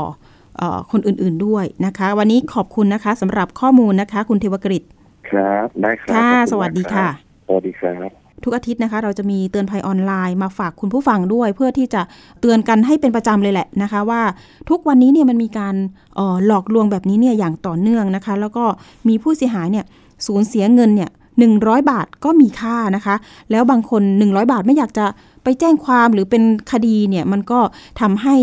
[0.57, 4.84] เออคนอื่นๆด้วยนะคะ วันนี้ขอบคุณนะคะสำหรับข้อมูลนะคะ คุณเทวกฤต
[5.30, 12.02] ครับได้ครับค่ะขอบณสวัสดีมากค่ะรับสวัสดีครับ ทุกอาทิตย์นะคะ เราจะมีเตือนภัยออนไลน์มาฝากคุณผู้ฟังด้วย เพื่อที่จะ
[12.42, 14.22] เตือนกันให้เป็นประจำเลยแหละนะคะ ว่า
[14.70, 15.76] ทุกวันนี้เนี่ยมันมีการ
[16.20, 18.64] ออหลอกลวงแบบนี้เนี่ยอย่างต่อเนื่องนะคะ แล้วก็
[19.08, 19.86] มีผู้เสียหายเนี่ย
[20.26, 21.10] สูญเสียเงินเนี่ย
[21.50, 23.16] 100 บาทก็มีค่านะคะ
[23.52, 25.06] แล้วบางคน 100 บาทไม่อยากจะ
[25.50, 27.60] ไปแจ้งความหรือเป็นคดีเนี่ยมันก็
[28.02, 28.36] ทำให้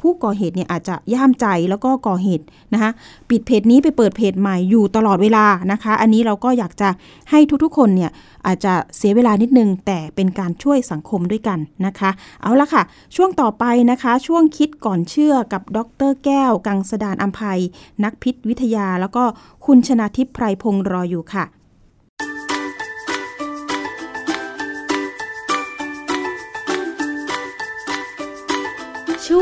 [0.00, 2.90] ผู้ก่อเหตุเนี่ยอาจจะย่ามใจแล้วก็ก่อเหตุนะคะ
[3.30, 6.88] ปิดเพจนี้ไปเปิดเพจใหม่อยู่ตลอดเวลานะคะ อันนี้เราก็อยากจะ
[7.30, 8.10] ให้ทุกๆคนเนี่ย
[8.46, 12.10] อาจจะเสียเวลานิดนึง แต่เป็นการช่วยสังคมด้วยกันนะคะ
[12.42, 12.82] เอาละค่ะ
[13.16, 17.60] ช่วงต่อไปนะคะ ช่วงคิดก่อนเชื่อกับดรแก้ว กังสดานอัมภัย
[18.04, 19.24] นักพิษวิทยา แล้วก็
[19.66, 21.46] คุณชนาทิพย์ไพรพงศ์รออยู่ค่ะ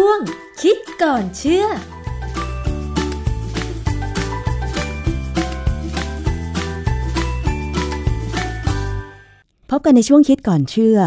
[0.01, 0.20] ช่วง
[0.62, 1.64] คิดก่อนเชื่อ
[9.70, 10.99] พบกันในช่วงคิดก่อนเชื่อ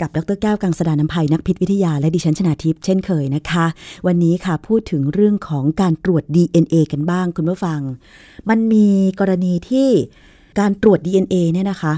[0.00, 3.66] กับดรแก้วกังสดานนภัยนักพิษวิทยาและดิฉันชนาทิพย์เช่นเคยนะคะ
[4.06, 7.80] วันนี้ค่ะพูดถึงเรื่องของการตรวจ DNA กันบ้างคุณผู้ฟัง
[8.48, 8.86] มันมี
[9.20, 9.88] กรณีที่
[10.60, 11.94] การตรวจ DNA เนี่ยนะคะ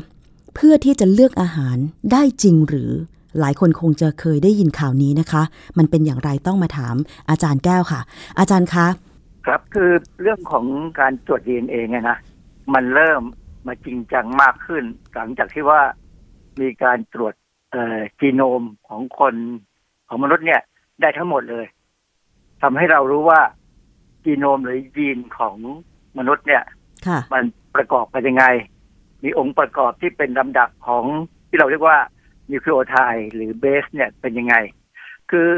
[0.55, 1.77] เพื่อที่จะเลือกอาหาร
[2.13, 2.93] ได้จริงหรือ
[3.41, 5.43] หลายคนคงจะเคยได้ยินข่าวนี้นะคะ
[5.79, 6.95] มันเป็นอย่างไรต้องมาถาม
[7.31, 8.01] อาจารย์แก้วค่ะ
[8.39, 8.87] อาจารย์คะ
[9.47, 9.91] ครับคือ
[10.23, 10.65] เรื่องของ
[11.01, 12.19] การตรวจ DNA เนี่ยนะ
[12.75, 13.23] มันเริ่ม
[13.67, 14.85] มาจริงจังมากขึ้น
[15.15, 15.81] หลังจากที่ว่า
[16.61, 17.35] มีการตรวจ
[17.73, 19.35] เอ่อจีโนมของคน
[20.09, 20.61] ของมนุษย์เนี่ย
[21.01, 21.67] ได้ทั้งหมดเลย
[22.63, 23.41] ทำให้เรารู้ว่า
[24.25, 25.57] จีโนมหรือยีนของ
[26.19, 26.65] มนุษย์เนี่ย
[27.07, 27.45] ค่ะมัน
[27.77, 28.45] ประกอบกันยังไง
[29.23, 31.05] มีองค์ประกอบที่เป็นลำดับของ
[31.49, 31.99] ที่เราเรียกว่า
[32.51, 34.55] นิวคลีโอไทด์หรือเบสเนี่ยเป็นยังไง
[35.31, 35.49] คือ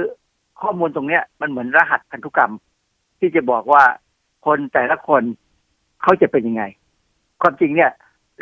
[0.61, 2.53] ข้อมูลตรงเนี้ยมันเหมือนรหัสพันธุกรรม
[3.19, 3.83] ที่จะบอกว่า
[4.47, 5.23] คนแต่ละคน
[6.03, 6.65] เขาจะเป็นยังไง
[7.43, 7.93] ความจริงเนี่ย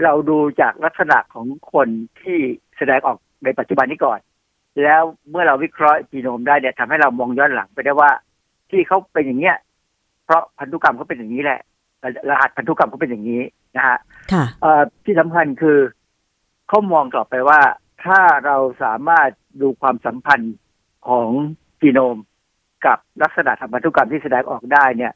[0.03, 1.89] เราดูจากลักษณะของคน
[2.21, 2.39] ที่
[2.77, 4.19] แสดงออกในปัจจุบันนี้ก่อน
[4.83, 8.11] แล้วเมื่อเราวิเคราะห์จีโนมได้เนี่ยทำให้เรามองย้อนหลังไปได้ว่า
[8.71, 9.57] ที่เขาเป็นอย่างเนี้ย
[10.25, 11.61] เพราะพันธุกรรมเขาเป็นอย่างนี้แหละ
[12.31, 13.43] รหัสพันธุกรรมเขาเป็นอย่างนี้
[13.77, 13.99] นะฮะ
[14.33, 15.79] ค่ะเอ่อที่สำคัญคือ
[16.69, 17.61] เขามองต่อไปว่า
[18.05, 19.31] ถ้าเราสามารถ
[19.61, 20.57] ดูความสัมพันธ์
[21.09, 21.29] ของ
[21.81, 22.17] จีโนม
[22.87, 25.13] กับลักษณะทางพันธุกรรมที่แสดงออกได้เนี่ย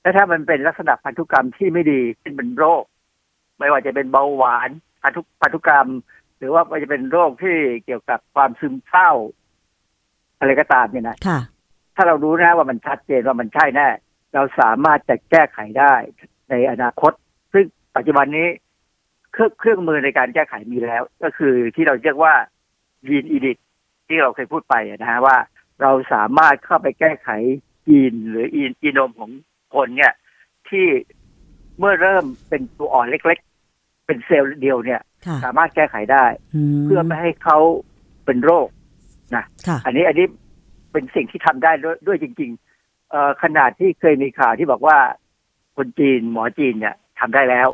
[0.00, 2.84] และถ้ามันเป็นลักษณะพันธุกรรมที่ไม่ดีเช่นเป็นโรค
[3.58, 4.70] ไม่ว่าจะเป็นเบาหวาน
[5.02, 5.88] พันธุพันธุกรรม
[6.38, 9.10] หรือว่าจะเป็นโรคที่เกี่ยวกับความซึมเศร้า
[10.38, 11.40] อะไรก็ตามเนี่ยนะค่ะ
[11.96, 13.88] ถ้าเรารู้นะว่ามันชัดเจนว่ามันใช่แน่
[14.34, 15.94] เราสามารถจะแก้ไขได้
[16.50, 17.12] ในอนาคต
[17.52, 17.64] ซึ่ง
[17.96, 18.48] ปัจจุบันนี้
[19.38, 22.34] เครื่องเครื่องมือในการแก้ไขมีแล้ว ก็คือที่เราเรียกว่า
[23.08, 23.58] ยีนอีดิท
[24.08, 25.36] ที่เราเคยพูดไปอะนะฮะว่า
[25.82, 27.28] เราสามารถเข้าไปแก้ไข
[27.90, 29.30] ยีนหรืออีนอีโนมของ
[29.74, 30.12] คนเนี่ย
[30.68, 30.86] ที่
[31.78, 33.38] เมื่อเริ่มเป็นตัวอ่อนเล็ก
[33.72, 36.24] ๆ เป็นเซลล์เดียวเนี่ยค่ะสามารถแก้ไขได้
[36.78, 37.58] มเพื่อไม่ให้เขา
[38.24, 38.68] เป็นโรค
[39.34, 39.44] ค่ะ
[39.86, 40.26] อันนี้อันนี้
[40.92, 44.98] เป็นสิ่งที่ทำได้ด้วยด้วยจริง ๆเอ่อขนาดที่เคยมีข่าวที่บอกว่า
[45.76, 47.68] คนจีนหมอจีนเนี่ยทำได้แล้ว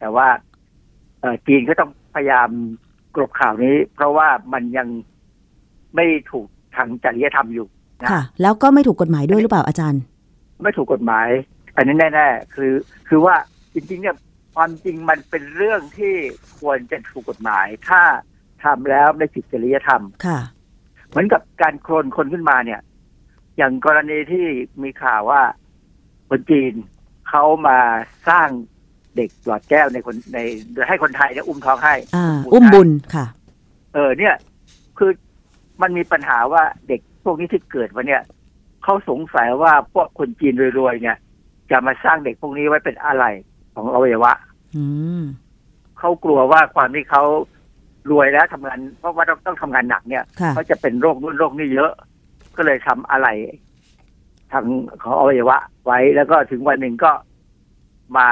[0.00, 0.47] แต่ว่าเอ่อ
[1.46, 2.48] จีนก็ต้องพยายาม
[3.14, 4.88] กลบข่าวนี้ เพราะว่ามันยัง
[5.96, 6.46] ไม่ถูก
[6.76, 7.66] ทางจริยธรรมอยู่
[8.02, 10.02] นะค่ะ แล้วก็ไม่ถูกกฎหมายด้วยหรือเปล่าอาจารย์
[10.62, 11.28] ไม่ถูกกฎหมาย
[11.76, 12.72] อันนี้แน่ๆคือ
[13.08, 13.34] คือว่า
[13.74, 14.16] จริงๆเนี่ย
[14.54, 16.14] ความจริงมันเป็นเรื่องที่
[16.60, 18.02] ควรจะถูกกฎหมาย ถ้า
[18.64, 20.38] ทำแล้วไม่ผิดจริยธรรมค่ะ
[21.08, 22.80] เหมือนกับการโคลนคนขึ้นมาเนี่ย
[23.56, 24.46] อย่างกรณีที่
[24.82, 25.42] มีข่าวว่า
[26.28, 26.72] คนจีน
[27.28, 27.78] เขามา
[28.28, 28.48] สร้าง
[29.16, 30.38] เด็กหลอดแก้วในคนใน
[30.72, 33.26] โดยให้คนไทยเนี่ยอุ้มท้องให้อ่าอุ้มบุญค่ะ
[33.94, 34.34] เออเนี่ย
[34.98, 35.10] คือ
[35.82, 38.22] มันมีปัญหาว่าเด็กพวกนี้ที่เกิดมาเนี่ย
[38.84, 41.16] เขาสงสัยว่าพวกคนจีนรวยๆเนี่ย
[41.70, 43.24] จะมาสร้างเด็กพวกนี้ไว้เป็นอะไร
[43.74, 44.32] ของอวัยวะ
[44.76, 44.84] อื
[45.20, 45.22] ม
[45.98, 47.22] เขากลัวว่าความที่เขา
[48.10, 51.92] รวยแล้วทำงานเพราะว่าต้องต้องทำงานหนักเนี่ยค่ะเขาจะเป็นโรคนู่นโรคนี่เยอะ
[52.56, 53.28] ก็เลยทำอะไร
[54.52, 54.64] ทาง
[55.02, 57.12] ของอวัยวะไว้แล้วก็ถึงวันหนึ่งก็
[58.16, 58.26] มา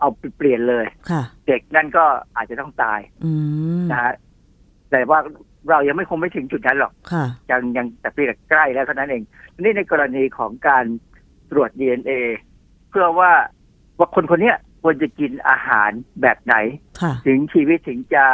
[0.00, 2.04] เอาไปเปลี่ยนเลยค่ะเด็กนั่นก็
[2.36, 3.32] อาจจะต้องตายอื
[3.80, 4.14] มนะฮะ
[4.90, 5.18] แต่ว่า
[5.70, 9.22] เรายังไม่คงไม่ถึงจุดนั้นหรอกค่ะยังยังแต่เพียงแต่ใกล้แล้วเท่านั้นเอง
[9.60, 10.84] นี่ในกรณีของการ
[11.50, 12.12] ตรวจ DNA
[12.90, 13.32] เพื่อว่า
[13.98, 15.90] ว่าคนคนเนี้ยควรจะกินอาหาร
[16.22, 16.54] แบบไหน
[17.00, 18.24] ค่ะถึงชีวิตถึงจะ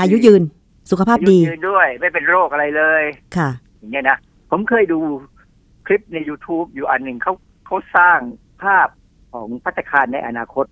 [0.00, 0.42] อายุยืน
[0.90, 3.04] สุขภาพอายุดียืนด้วยไม่เป็นโรคอะไรเลย
[3.36, 4.18] ค่ะ อย่างเงี้ยนะ
[4.50, 4.98] ผมเคยดู
[5.86, 7.32] คลิปใน YouTube อยู่อันหนึ่งเขา
[7.66, 8.18] เขาสร้าง
[8.62, 8.88] ภาพ
[9.32, 10.66] ของพัตตาคารในอนาคต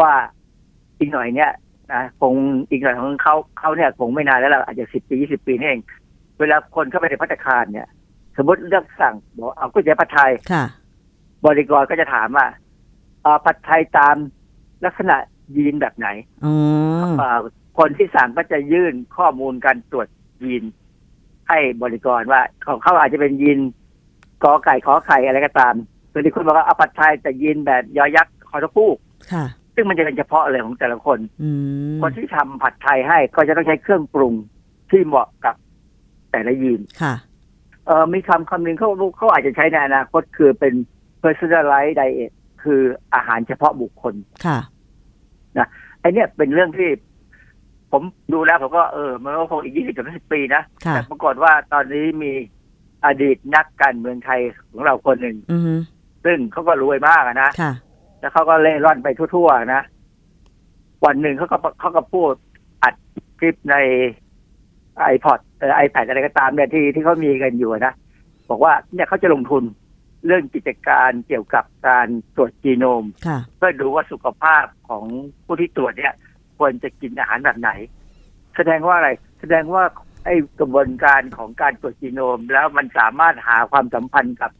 [0.00, 0.12] ว่า
[0.98, 1.50] อีกหน่อยเนี่ย
[1.92, 2.34] นะคง
[2.70, 5.80] อีกหน่อยของเขาเขาเนี่ยคงไม่นานแล้วล่ะอาจจะสิบปียี่สิบปีนี่เอง
[6.38, 7.88] เวลาคนเข้าไปในพัตตาคารเนี่ย
[8.36, 10.64] สมมติเลือกสั่งบอกเอาก๋วยเตี๋ยวผัดไทยค่ะ
[11.46, 12.46] บริกรก็จะถามว่า
[13.22, 14.16] เอาผัดไทยตาม
[14.84, 15.16] ลักษณะ
[15.56, 16.08] ยีนแบบไหน
[16.44, 16.54] อ๋อ
[17.18, 17.38] เอ่อ
[17.78, 20.08] คนที่สั่งก็จะยื่นข้อมูลการตรวจ
[20.42, 20.64] ยีน
[21.48, 23.58] ให้บริกรว่าของเขาอาจจะเป็นยีน
[24.44, 25.74] กอไก่ขอไข่อะไรก็ตาม
[26.12, 28.96] ส่วนที่คุณบอกว่าเอาผัดไทยแต่ยีนแบบยอยักษ์คอทพูก
[29.32, 29.44] ค่ะ
[29.74, 31.50] ซึ่งมันจะเป็นเฉพาะเลยของแต่ละคนอื
[31.94, 34.34] มคนที่ทำผัดไทยให้ก็จะต้องใช้เครื่องปรุง
[34.90, 35.54] ที่เหมาะกับ
[36.30, 37.14] แต่ละยีนค่ะ
[37.86, 40.74] เออมีคำคำหนึ่งเขาเขาอาจจะใช้ในอนาคตคือเป็น
[41.22, 42.80] personalized diet คือ
[43.14, 44.14] อาหารเฉพาะบุคคล
[44.44, 44.58] ค่ะ
[46.00, 46.88] ไอเนี่ยเป็นเรื่องที่
[47.92, 48.02] ผม
[48.32, 52.32] ดูแล้วผมก็เออ มันก็คงอีกยี่สิบถึงสิบปีนะค่ะแต่ปรากฏว่าตอนนี้มี
[53.06, 55.78] อดีตนักการเมืองไทยของเราคนหนึ่งอืม
[56.24, 57.72] ซึ่งเขาก็รวยมากอะนะค่ะ
[58.24, 59.82] แล้วเขาก็เล่ร่อนไปทั่วๆนะ
[61.04, 62.32] วันหนึ่งเขาก็เขาก็พูด
[62.82, 62.94] อัด
[63.38, 63.76] คลิปใน
[65.00, 65.38] ไอพอด
[65.76, 67.94] ไอแพดอะไรก็ตามเนี่ยที่ที่เขามีกันอยู่นะ
[68.50, 69.62] บอกว่าเนี่ยเขาจะลงทุน
[70.26, 75.04] เรื่องกิจการเกี่ยวกับการตรวจจีโนมค่ะเพื่อดูว่าสุขภาพของ
[75.44, 76.14] ผู้ที่ตรวจเนี่ย
[76.58, 77.70] ควรจะกินอาหารแบบไหน
[78.56, 79.10] แสดงว่าอะไร
[79.40, 79.84] แสดงว่า
[80.24, 84.50] ไอ้กระบวนการของการตรวจจีโนม แล้วมันสามารถหาความสัมพันธ์กับ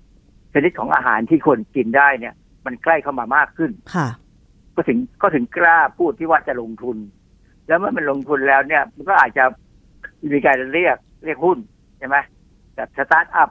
[0.53, 2.35] ชนิดของอาหารที่คนกินได้เนี่ย
[2.67, 4.09] มันใกล้เข้ามามากขึ้นค่ะ
[4.77, 6.97] ก็ถึงก็ถึงกล้าพูดที่ว่าจะลงทุน
[7.67, 9.45] แล้วเมื่อมันลงทุนแล้วเนี่ย มันก็อาจจะ
[10.33, 11.59] มีการเรียกเรียกหุ้น
[11.99, 12.17] ใช่ไหม
[12.77, 13.51] แบบสตาร์ทอัพ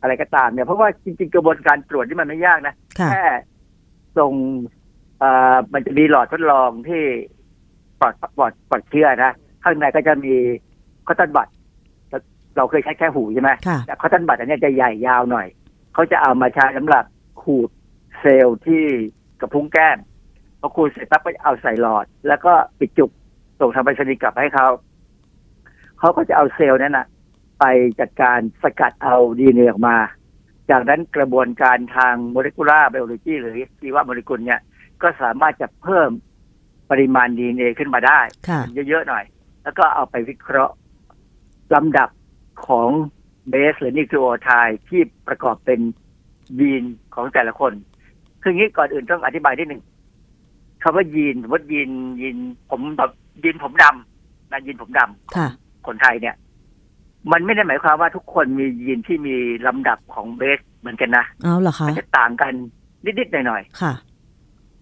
[0.00, 3.24] อะไรก็ตามเนี่ยเพราะว่าจริง ๆ กระบวนการตรวจนี่มันไม่ยากนะค่ะแค่
[4.18, 4.32] ส่ง
[5.18, 7.02] เอ่อมันจะมีหลอดทดลองที่
[8.00, 9.32] ปลอดปลอดปลอดเชื้อนะ
[9.64, 10.34] ข้างในก็จะมี
[11.06, 11.48] cotton bud
[12.56, 15.46] เราเคยใช้แค่หูใช่ไหมค่ะแต่ cotton bud อันเนี้ยจะใหญ่ยาวหน่อย
[15.94, 17.04] เขาจะเอามาใช้สำหรับ
[17.42, 17.70] ขูด
[18.18, 18.84] เซลล์ที่
[19.40, 19.98] กระพุ้งแก้ม
[20.60, 23.10] พอขูดเสร็จปั๊บก็เอาใส่หลอด แล้วก็ปิดจุก
[23.60, 24.68] ส่งทางไปรษณีย์กลับให้เขา
[25.98, 27.06] เขาก็จะเอาเซลล์นั้นนะ
[27.60, 27.64] ไป
[28.00, 29.96] จัดการสกัดเอาดีเนออกมา
[30.70, 34.60] จากนั้นกระบวนการทางโมเลกุลาร์ไบโอโลจีหรือชีวโมเลกุลเนี่ย
[35.02, 36.10] ก็สามารถจะเพิ่ม
[36.90, 39.24] ปริมาณดีเนขึ้นมาได้ค่ะเยอะๆหน่อย
[39.62, 40.74] แล้วก็เอาไปวิเคราะห์
[41.74, 42.08] ลำดับ
[42.66, 42.90] ของ
[43.48, 45.80] เบสหรือนิวคลีโอไทด์ที่ประกอบเป็น
[46.60, 46.84] ยีน
[47.14, 47.72] ของแต่ละคน
[48.42, 49.82] คืออย่างนี้ก่อนอื่นต้องอธิบายนิดหนึ่ง
[50.82, 52.36] คำว่ายีนสมมติยีนยีน
[52.70, 53.10] ผมแบบ
[53.44, 55.48] ยีนผมดำนะยีนผมดำค่ะ
[55.86, 56.34] คนไทยเนี่ย
[57.32, 59.36] มันไม่ได้หมายความว่าทุกคนมียีนที่มี
[59.66, 62.52] ลำดับของเบสเหมือนกันนะเอาเหรอคะมันจะต่างกัน
[63.04, 63.92] นิดๆหน่อยๆค่ะ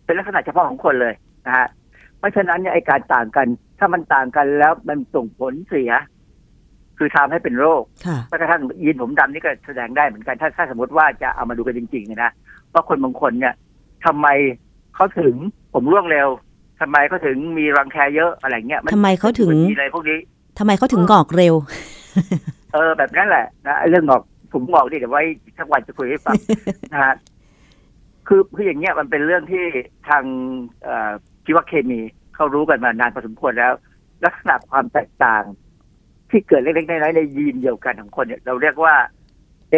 [0.04, 1.14] เป็นลักษณะเฉพาะของคนเลย
[1.46, 1.66] นะฮะ
[2.18, 3.46] เพราะฉะนั้นเนี่ยไอการต่างกัน
[3.78, 5.92] ถ้ามันต่างกันแล้วมันส่งผลเสีย
[6.98, 12.32] คือทำให้เป็นโรคค่ะแม้กระทั่งยีนผมดำนี่ก็แสดงได้เหมือนกัน ถ้าถ้าสมมติว่าจะเอามาดูกันจริงๆนะ
[12.72, 13.54] ว่าคนบางคนเนี่ย
[14.06, 14.28] ทำไม
[14.94, 15.34] เขาถึง
[15.74, 16.28] ผมร่วงเร็ว
[16.80, 20.18] ทำไมเขาถึงมีรังแคเยอะอะไรเงี้ยนทำไมเขาถึงมีอะไรพวกนี้
[20.58, 21.54] ทำไมเขาถึงงอกเร็ว
[22.72, 25.22] เออ แบบนั้นแหละนะไอ้เรื่องงอกผมงอกนี่เดี๋ยวไว้
[25.56, 26.34] ทักวันจะคุยให้ฟัง
[26.92, 27.14] นะฮะ
[28.28, 29.64] คือคืออย่างเงี้ยมันเป็นเรื่องที่
[30.08, 30.24] ทาง
[30.82, 31.10] เอ่อ
[31.44, 32.00] ชีวเคมี
[32.34, 33.72] เขารู้กันมานานพอสมควรแล้ว
[34.24, 35.42] ลักษณะความแตกต่าง
[36.30, 38.94] ที่เกิดเล็กๆน้อยๆในยีนเดียวกันของคนเนี่ยเราเรียกว่า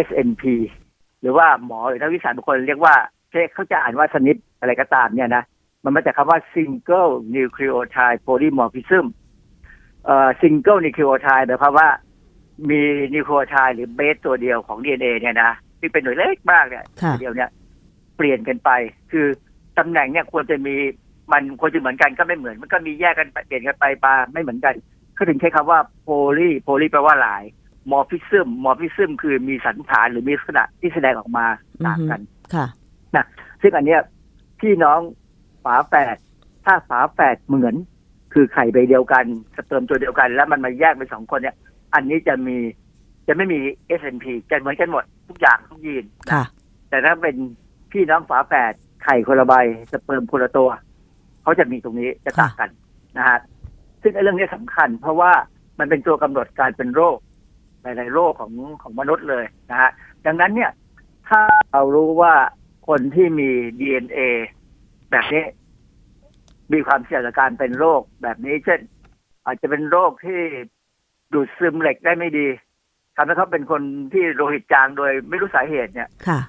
[0.06, 0.42] SNP
[1.20, 2.94] หรือว่าหมอหรือนักวิชาบุคคลเรียกว่า
[3.52, 5.44] เขาจะอ่านว่า SNP อะไรก็ตามเนี่ยนะ
[5.84, 9.06] มันมาจากคำว่า single nucleotide polymorphism
[10.04, 11.88] เอ่อ single nucleotide หมายความว่า
[12.70, 12.80] มี
[13.14, 17.50] นิวคลีโอไทด์หรือเบสตัวเดียวของ DNA เนี่ยนะที่เป็นหน่วยเล็กมากเนี่ยค่ะตัวเดียวเนี่ย
[18.16, 18.70] เปลี่ยนกันไป
[19.12, 19.26] คือ
[19.78, 20.74] ตำแหน่งเนี่ยควรจะมี
[21.32, 24.74] มันควรจะเหมือนกันก็ไม่เหมือน มันก็มีแยกกันไปเปลี่ยนกันไปมาไม่เหมือนกัน
[25.14, 27.42] เขาถึงใช้คำว่า poly poly แปลว่าหลาย
[27.90, 31.46] morphism morphism คือมีสัณฐานหรือมีลักษณะที่แสดงออกมา
[31.86, 32.20] ต่างกัน
[32.54, 32.66] ค่ะ
[33.62, 34.00] ซึ่งอันเนี้ย
[34.60, 35.00] พี่น้อง
[35.64, 36.16] ฝาแฝด
[36.64, 37.74] ถ้าฝาแฝดเหมือน
[38.32, 39.24] คือไข่ใบเดียวกัน
[39.56, 41.56] สเปิร์มตัวเดียวกัน แล้วมันมาแยกเป็นสองคนเนี่ย
[41.94, 42.56] อันนี้จะมี
[43.28, 43.58] จะไม่มี
[44.00, 46.42] SNP จะเหมือนกันหมดทุกอย่างทุกยีนค่ะ
[46.88, 47.36] แต่ถ้าเป็น
[47.92, 48.72] พี่น้องฝาแฝด
[49.04, 49.54] ไข่คนละใบ
[49.92, 50.68] สเปิร์มคนละตัว
[51.42, 52.70] เขาจะมีตรงนี้จะต่างกัน
[53.16, 53.38] นะฮะ
[54.02, 55.32] ซึ่งไอ้เรื่องนี้สำคัญ เพราะว่า
[55.78, 57.16] มันเป็นตัวกำหนดการเป็นโรค
[57.82, 58.52] หลาย ๆ โรคของ
[58.82, 59.90] ของมนุษย์เลยนะฮะ
[60.26, 60.70] ดังนั้นเนี่ย
[61.28, 61.40] ถ้า
[61.72, 62.34] เรารู้ว่า
[62.88, 63.50] คนที่มี
[63.80, 64.20] DNA
[65.10, 65.44] แบบนี้
[66.72, 68.80] มีความเสี่ยงต่อการเป็นโรคแบบนี้ เช่น
[69.44, 70.40] อาจจะเป็นโรคที่
[71.32, 72.46] ดูดซึมเหล็กได้ไม่ดี
[73.16, 76.40] ทำให้เขาเป็นคนที่โลหิตจางโดยไม่รู้สาเหตุเนี่ยค่ะ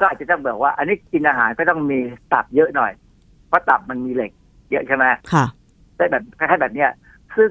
[0.00, 1.98] ก็อาจจะต้องบอกว่า อันนี้กินอาหารก็ต้องมี
[2.32, 2.92] ตับเยอะหน่อย
[3.48, 4.32] เพราะตับมันมีเหล็ก
[4.70, 5.44] เยอะใช่ไหมค่ะ
[5.96, 6.90] ได้แบบคล้ายๆแบบเนี้ย
[7.36, 7.50] ซึ่ง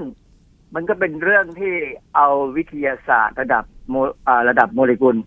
[0.76, 1.74] มันก็เป็นเรื่องที่
[2.16, 3.96] เอาวิทยาศาสตร์ระดับโม
[4.28, 5.18] อ่าระดับโมเลกุล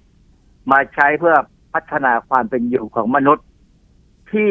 [0.71, 1.37] มาใช้เพื่อ
[1.75, 3.47] พัฒนาความเป็นอยู่ของมนุษย์
[4.33, 4.51] ที่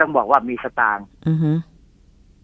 [0.00, 1.52] ต้องบอกว่ามีสตางค์อือฮึ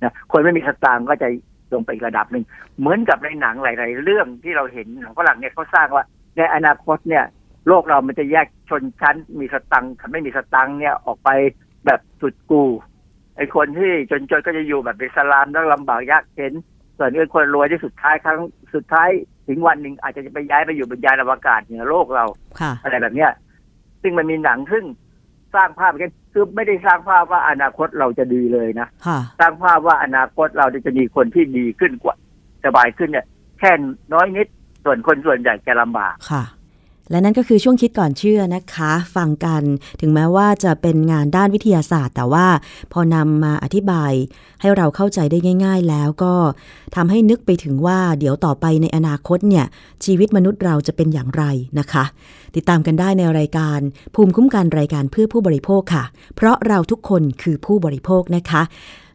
[0.03, 1.29] นะคนไม่มีสตางค์ก็จะ
[1.73, 2.45] ลงไปอีกระดับหนึ่ง
[2.79, 6.05] เหมือนกับในหนังหลาย ๆ เรื่องที่เราเห็นหนังฝรั่งเนี่ยเขาสร้างว่า
[6.37, 7.25] ในอนาคตเนี่ย
[7.69, 11.31] โลกเรามันจะแยกชนชั้น มีสตังค์กับไม่มีสตังค์เนี่ยออกไป
[11.87, 12.63] แบบสุดกู
[13.37, 16.53] ไอ้คนที่จนๆก็จะอยู่แบบเป็นสลามแล้วลำบากยากเข็น
[17.03, 18.39] ส่วนไอ้คนรวยที่สุดท้ายครั้ง
[18.75, 19.09] สุดท้าย
[19.49, 22.25] ถึงวันหนึ่งอาจจะไปย้ายไปอยู่บนยานอวกาศเหนือโลกเรา
[22.61, 23.31] ค่ะอะไรแบบเนี้ย
[24.03, 24.85] ซึ่งมันมีหนังซึ่ง
[25.55, 32.15] สร้างภาพกันคือไม่ได้สร้างภาพว่าอนาคตเราจะดีเลยนะค่ะสร้างภาพว่าอนาคตเราจะมีคนที่ดีขึ้นกว่า
[32.65, 33.27] สบายขึ้นเนี่ย
[33.59, 33.71] แค่
[34.15, 34.47] น้อยนิด
[34.85, 36.43] ส่วนคนส่วนใหญ่จะลำบากค่ะ
[37.11, 39.63] และนั่นก็คือช่วงคิดก่อนเชื่อนะคะ ฟังกัน
[40.01, 42.47] ถึงแม้ว่าจะเป็นงานด้านวิทยาศาสตร์ แต่ว่า
[42.93, 44.13] พอนำมาอธิบาย
[44.61, 46.35] ให้เราเข้าใจได้ง่าย ๆ แล้วก็
[46.97, 49.65] ทำให้นึกไปถึงว่าเดี๋ยวต่อไปในอนาคตเนี่ย
[50.05, 51.45] ชีวิตมนุษย์เราจะเป็นอย่างไร
[51.79, 52.05] นะคะ
[52.57, 53.79] ติดตามกันได้ในรายการ
[54.15, 56.05] ภูมิคุ้มกันรายการเพื่อผู้บริโภคค่ะ
[56.37, 58.63] เพราะเราทุกคนคือผู้บริโภคนะคะ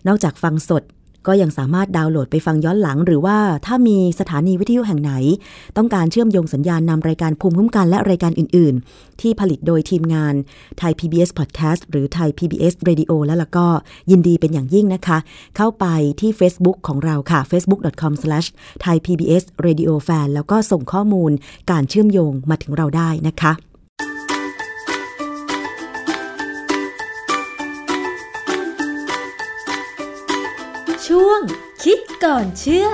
[0.07, 0.83] นอกจากฟังสด
[1.27, 5.13] ก็ยังสามารถดาวน์โหลดไปฟังย้อนหลัง หรือว่าถ้ามีสถานีวิทยุแห่งไหน
[5.77, 10.33] ต้องการเชื่อมโยงสัญญาณนำรายการภูมิคุ้มกันและรายการอื่น ๆ ที่ผลิตโดยทีมงาน
[10.77, 13.67] ไทย PBS Podcast หรือไทย PBS Radio แล้วล่ะก็
[14.11, 15.17] ยินดีเป็นอย่างยิ่งนะคะ
[15.57, 15.85] เข้าไป
[16.21, 21.31] ที่ Facebook ของเราค่ะ facebook.com/thaipbsradiofan แล้วก็ส่งข้อมูล
[21.71, 23.53] การเชื่อมโยงมาถึงเราได้นะคะ
[31.83, 32.87] คิดก่อนเชื่อ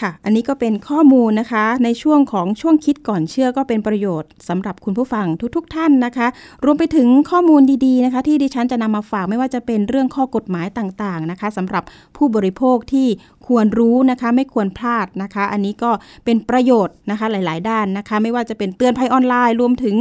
[0.00, 5.26] ค่ะ อันนี้ก็เป็นข้อมูลนะคะ ในช่วงของช่วงคิดก่อนเชื่อก็เป็นประโยชน์สำหรับคุณผู้ฟัง
[5.56, 6.26] ทุกๆทท่านนะคะ
[6.64, 11.84] รวมไปถึงข้อมูลดีๆนะคะ ที่ดิฉันจะนำมาฝากไม่ว่าจะเป็นเรื่องข้อกฎหมายต่างๆนะคะสำหรับ
[12.16, 13.08] ผู้บริโภคที่
[13.46, 15.90] ควรรู้นะคะ ไม่ควรพลาดนะคะ อันนี้ก็
[16.24, 19.96] เป็นประโยชน์นะคะหลาย ๆ ด้านนะคะ ไม่ว่าจะเป็นเตือนภัยออนไลน์ รวมถึง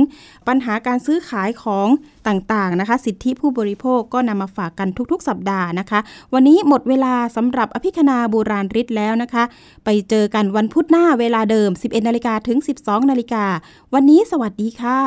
[0.47, 1.87] ปัญหาการซื้อขายของ
[2.27, 5.99] ต่างๆนะคะ สิทธิผู้บริโภคก็นำมาฝากกันทุก ๆ สัปดาห์นะคะ
[6.33, 9.43] วันนี้หมดเวลาสำหรับอภิคณาบูราณริศแล้วนะคะ
[9.91, 13.45] ไปเจอกันวันพุธหน้าเวลาเดิม 11นาฬิกาถึง 12นาฬิกา
[13.93, 14.99] วันนี้สวัสดีค่ะ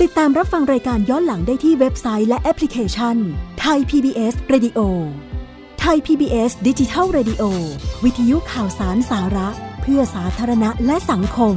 [0.00, 3.16] ติดตามรับฟังรายการย้อนหลังได้ที่เว็บไซต์และแอปพลิเคชัน
[3.60, 4.78] ไทย PBS Radio
[5.80, 7.42] ไทย PBS ดิจิทัล Radio
[8.04, 9.48] วิทยุข่าวสารสาระ
[9.82, 11.56] เพื่อสาธารณะและสังคม